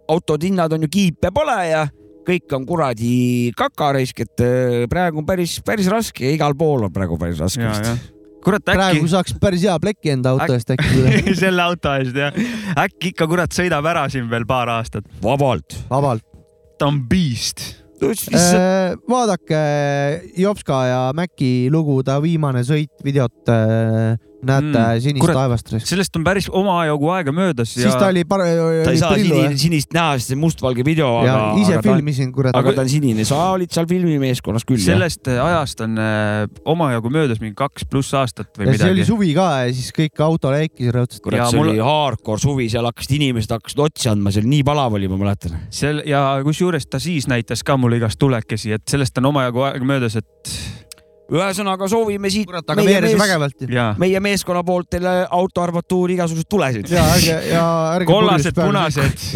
[0.08, 1.88] autode hinnad on ju kiipe pole ja
[2.28, 3.16] kõik on kuradi
[3.58, 8.14] kakaraisk, et äh, praegu on päris, päris raske igal pool on praegu päris raske vist
[8.48, 11.34] kurat, praegu äkki saaks päris hea pleki enda auto eest äkki.
[11.42, 12.38] selle auto eest jah,
[12.86, 15.08] äkki ikka kurat sõidab ära siin veel paar aastat.
[15.24, 15.80] vabalt.
[15.92, 16.26] vabalt.
[16.80, 17.66] ta on beast.
[17.98, 19.60] Äh, vaadake
[20.38, 24.14] Jopska ja Maci lugu, ta viimane sõit, videot äh,
[24.46, 25.72] näete Mm, Sinist kurat, taevast.
[25.90, 28.44] sellest on päris omajagu aega möödas ja siis ta oli par-,
[28.86, 32.32] ta ei saa sinine, sinist näha, sest see mustvalge video, aga, ise aga ta, filmisin,
[32.36, 32.56] kurat.
[32.56, 34.92] aga ta on sinine, sa olid seal filmimeeskonnas küll jah?
[34.94, 39.08] sellest ajast on äh, omajagu möödas mingi kaks pluss aastat või ja see oli midagi.
[39.10, 41.24] suvi ka ja siis kõik auto rääkis rõõmsalt.
[41.26, 44.54] kurat, ja see mul- oli hardcore suvi, seal hakkasid inimesed hakkasid otsi andma, see oli
[44.54, 45.58] nii palav oli, ma mäletan.
[45.74, 49.86] sel- ja kusjuures ta siis näitas ka mulle igast tulekesi, et sellest on omajagu aega
[49.96, 50.86] möödas, et
[51.32, 52.66] ühesõnaga soovime siit kurat,
[53.68, 53.76] ju.
[53.76, 56.92] ja meie meeskonna poolt teile autoarmatuuri igasuguseid tulesid.
[56.92, 57.66] ja ärge, ja
[57.96, 58.10] ärge.
[58.12, 59.28] kollased, punased.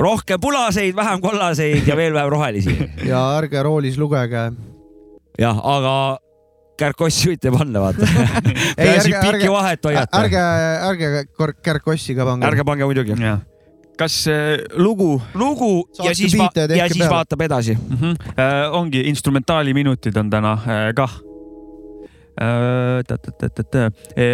[0.00, 2.76] rohkem punaseid, vähem kollaseid ja veel vähem rohelisi.
[3.04, 4.50] ja ärge roolis lugege.
[5.38, 5.96] jah, aga
[6.80, 8.06] kärkossi võite panna, vaata.
[8.08, 10.22] Ei, peaasi ärge- pikki ärge- vahet hoiate.
[10.22, 10.46] ärge,
[10.90, 12.48] ärge kärkossi ka pange.
[12.48, 13.18] ärge pange muidugi.
[13.98, 17.14] Kas äh, lugu lugu ja Saatke siis, biite ja ja siis peale.
[17.14, 17.74] vaatab edasi.
[17.74, 17.96] mm?
[18.00, 18.16] -hmm.
[18.38, 21.20] Äh, ongi instrumentaaliminutid on täna äh, kah
[22.40, 23.02] äh,.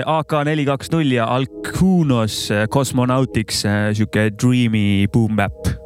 [0.06, 5.79] AK neli kaks null ja Alcunos äh, Cosmonautics äh, sihuke dreamy boom bap.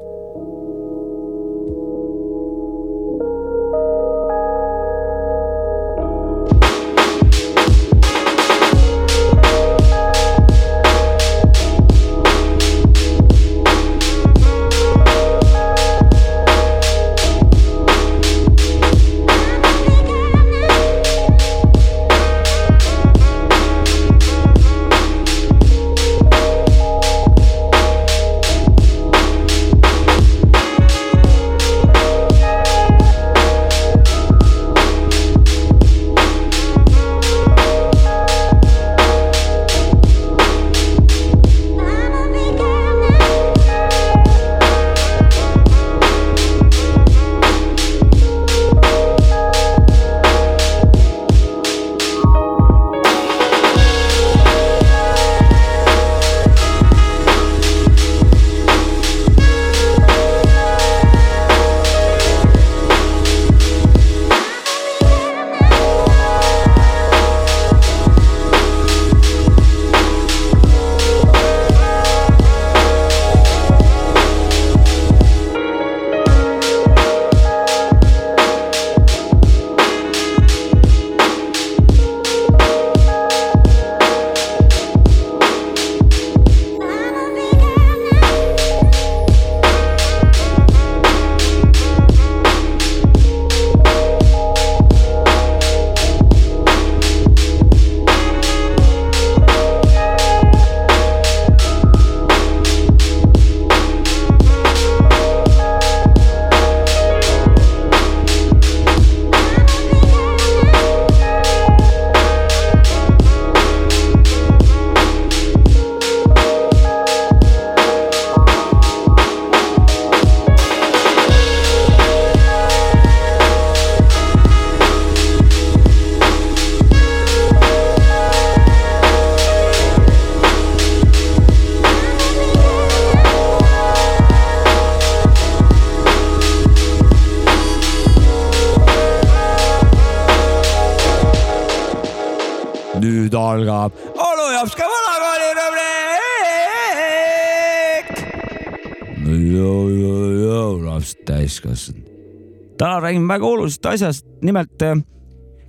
[153.05, 154.97] Räägime väga olulisest asjast, nimelt äh,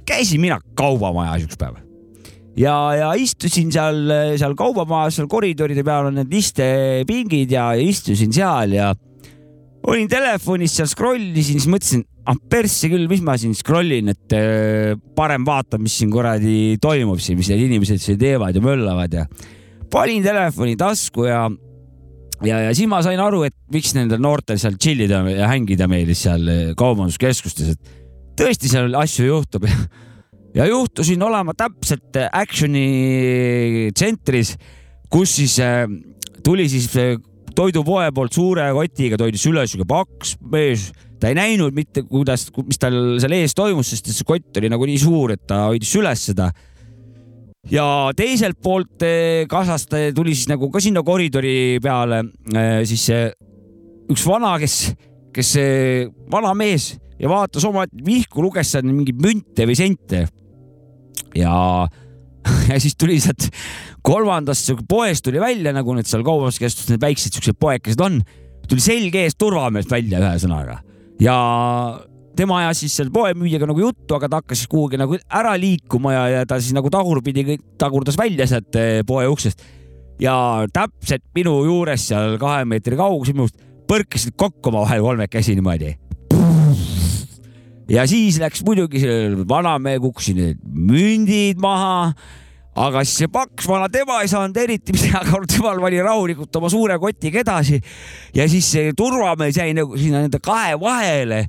[0.08, 1.82] käisin mina kaubamajas üks päev.
[2.56, 4.06] Ja, ja istusin seal,
[4.40, 8.94] seal kaubamajas, seal koridoride peal on need istepingid ja istusin seal ja
[9.86, 14.14] olin telefonis seal scroll isin, siis mõtlesin, ah persse küll, mis ma siin scroll in,
[14.16, 18.64] et äh, parem vaatan, mis siin kuradi toimub siin, mis need inimesed siin teevad ja
[18.64, 19.28] möllavad ja
[19.92, 21.46] panin telefoni tasku ja
[22.44, 26.26] ja, ja siis ma sain aru, et miks nendel noortel seal tšillida ja hängida meeldis
[26.26, 27.94] seal äh, kaubanduskeskustes, et
[28.40, 29.70] tõesti seal asju juhtub.
[30.56, 34.54] Ja, juhtusin olema täpselt äh, action'i tsentris,
[35.12, 35.82] kus siis äh,
[36.48, 36.86] tuli siis
[37.56, 40.86] toidupoe poolt suure kotiga toidis üles sihuke paks mees,
[41.20, 44.88] ta ei näinud mitte, kuidas, mis tal seal ees toimus, sest see kott oli nagu
[44.88, 46.54] nii suur, et ta hoidis üles seda
[47.72, 47.86] ja
[48.18, 52.22] teiselt poolt eh, kasvas ta, tuli siis nagu ka sinna koridori peale
[52.54, 53.28] eh, siis eh,
[54.12, 54.78] üks vana, kes,
[55.34, 60.26] kes eh, vana mees ja vaatas oma vihku, luges seal mingeid münte või sente.
[61.36, 61.58] ja,
[62.72, 63.50] ja siis tuli sealt
[64.06, 68.20] kolmandast poest tuli välja, nagu need seal kaubanduskeskustes need väiksed siuksed poekesed on,
[68.70, 70.82] tuli selge ees turvamees välja ühesõnaga
[71.22, 71.38] ja
[72.38, 76.14] tema ajas siis seal poemüüjaga nagu juttu, aga ta hakkas siis kuhugi nagu ära liikuma
[76.16, 79.64] ja, ja ta siis nagu tagurpidi tagurdas välja sealt eh, poe uksest.
[80.20, 80.36] ja
[80.72, 83.60] täpselt minu juures seal kahe meetri kaugusel minust
[83.90, 85.96] põrkasid kokku omavahel kolmekesi niimoodi.
[87.90, 92.14] ja siis läks muidugi sellel vanamehe kukkusid need mündid maha
[92.76, 96.72] aga siis see paks vana tema ei saanud eriti midagi, aga temal pani rahulikult oma
[96.72, 97.80] suure kotiga edasi
[98.36, 101.46] ja siis see turvamees jäi nagu sinna nende kahe vahele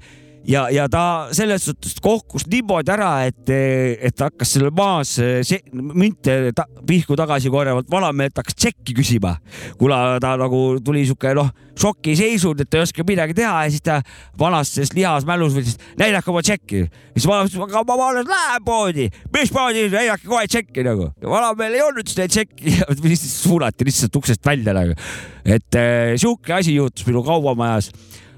[0.48, 5.62] ja, ja ta selles suhtes kohkus niimoodi ära, et, et ta hakkas seal maas se-
[5.72, 9.36] münte ta, pihku tagasi korjavalt vanamehelt hakkas tšekki küsima,
[9.80, 13.84] kuna ta nagu tuli sihuke noh, šokiseisund, et ta ei oska midagi teha ja siis
[13.84, 13.98] ta
[14.40, 16.84] vanast sellest lihas mälus võttis, näidake oma tšekki.
[17.16, 21.10] siis vana ütles, aga ma alles lähen poodi, mis poodi, näidake kohe tšekki nagu.
[21.22, 24.96] vanamehel ei olnud seda tšekki ja lihtsalt suunati lihtsalt uksest välja nagu.
[25.44, 27.90] et äh, sihuke asi juhtus minu kaubamajas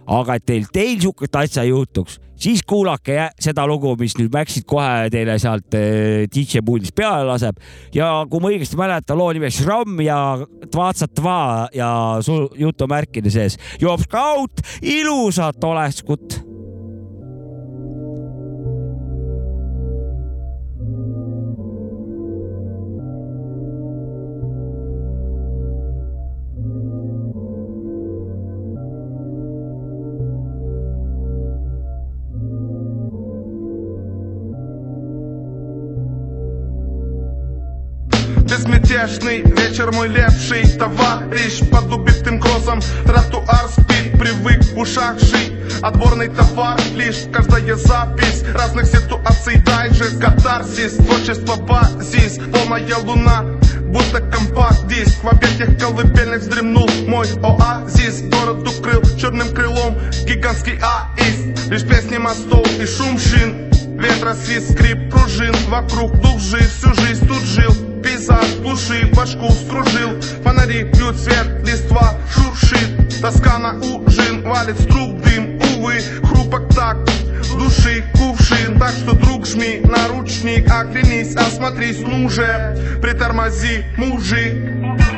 [0.09, 5.09] aga et teil, teil sihukest asja juhtuks, siis kuulake seda lugu, mis nüüd Maxit kohe
[5.13, 7.59] teile sealt äh, DJ puldist peale laseb.
[7.95, 10.21] Ja kui ma õigesti mäletan, loo nimeks Šramm ja
[10.69, 11.91] Tvatsa Tva ja
[12.59, 13.59] jutumärkide sees.
[13.83, 16.41] Jops Kaut, ilusat olekut
[38.99, 41.61] Безмятежный вечер мой лепший товарищ.
[41.71, 45.53] Под убитым кроссом тротуар спит Привык в ушах жить.
[45.83, 49.63] Отборный товар лишь каждая запись Разных ситуаций.
[49.65, 52.41] Дайджест катарсис Творчество базис.
[52.53, 53.45] Полная луна
[53.83, 58.23] Будто компакт-диск В объятиях колыбельных вздремнул мой оазис.
[58.23, 59.97] Город укрыл черным крылом
[60.27, 61.71] Гигантский аист.
[61.71, 63.71] Лишь песни мостов и шум шин.
[64.01, 65.55] Ветра свист, скрип пружин.
[65.69, 72.15] Вокруг дух жив, всю жизнь тут жил Пейзаж глуши, башку скружил Фонари пьют свет, листва
[72.33, 73.21] шуршит.
[73.21, 75.61] Тоска на ужин, валит с труб дым.
[75.77, 76.99] Увы, хрупок так,
[77.59, 78.79] души кувшин.
[78.79, 85.18] Так что, друг, жми наручник Оглянись, осмотрись, ну же Притормози, мужик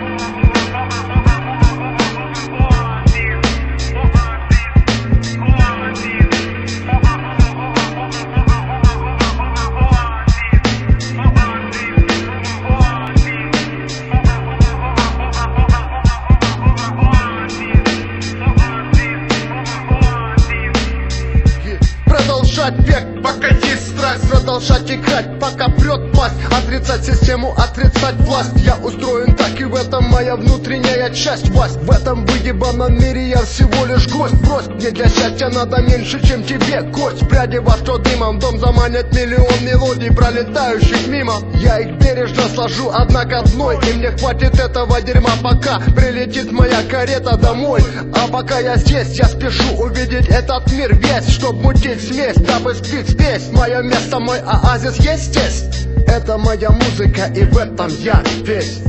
[25.20, 28.56] Играть, пока прет власть Отрицать систему, отрицать власть.
[28.56, 33.38] Я устроен так и в этом моя внутренняя часть Власть в этом выебанном мире я
[33.38, 34.34] всего лишь гость.
[34.42, 39.10] Брось, мне для счастья надо меньше, чем тебе Кость, пряди во что дымом Дом заманит
[39.14, 41.36] миллион мелодий, пролетающих мимо.
[41.54, 47.36] Я их бережно сложу, однако одной И мне хватит этого дерьма, пока прилетит моя карета
[47.36, 47.82] домой
[48.14, 53.10] А пока я здесь, я спешу увидеть этот мир весь Чтоб мутить смесь, дабы сбить
[53.10, 55.86] спесь Мое место, мой оазис есть здесь.
[56.06, 58.80] Это моя музыка и в этом я весь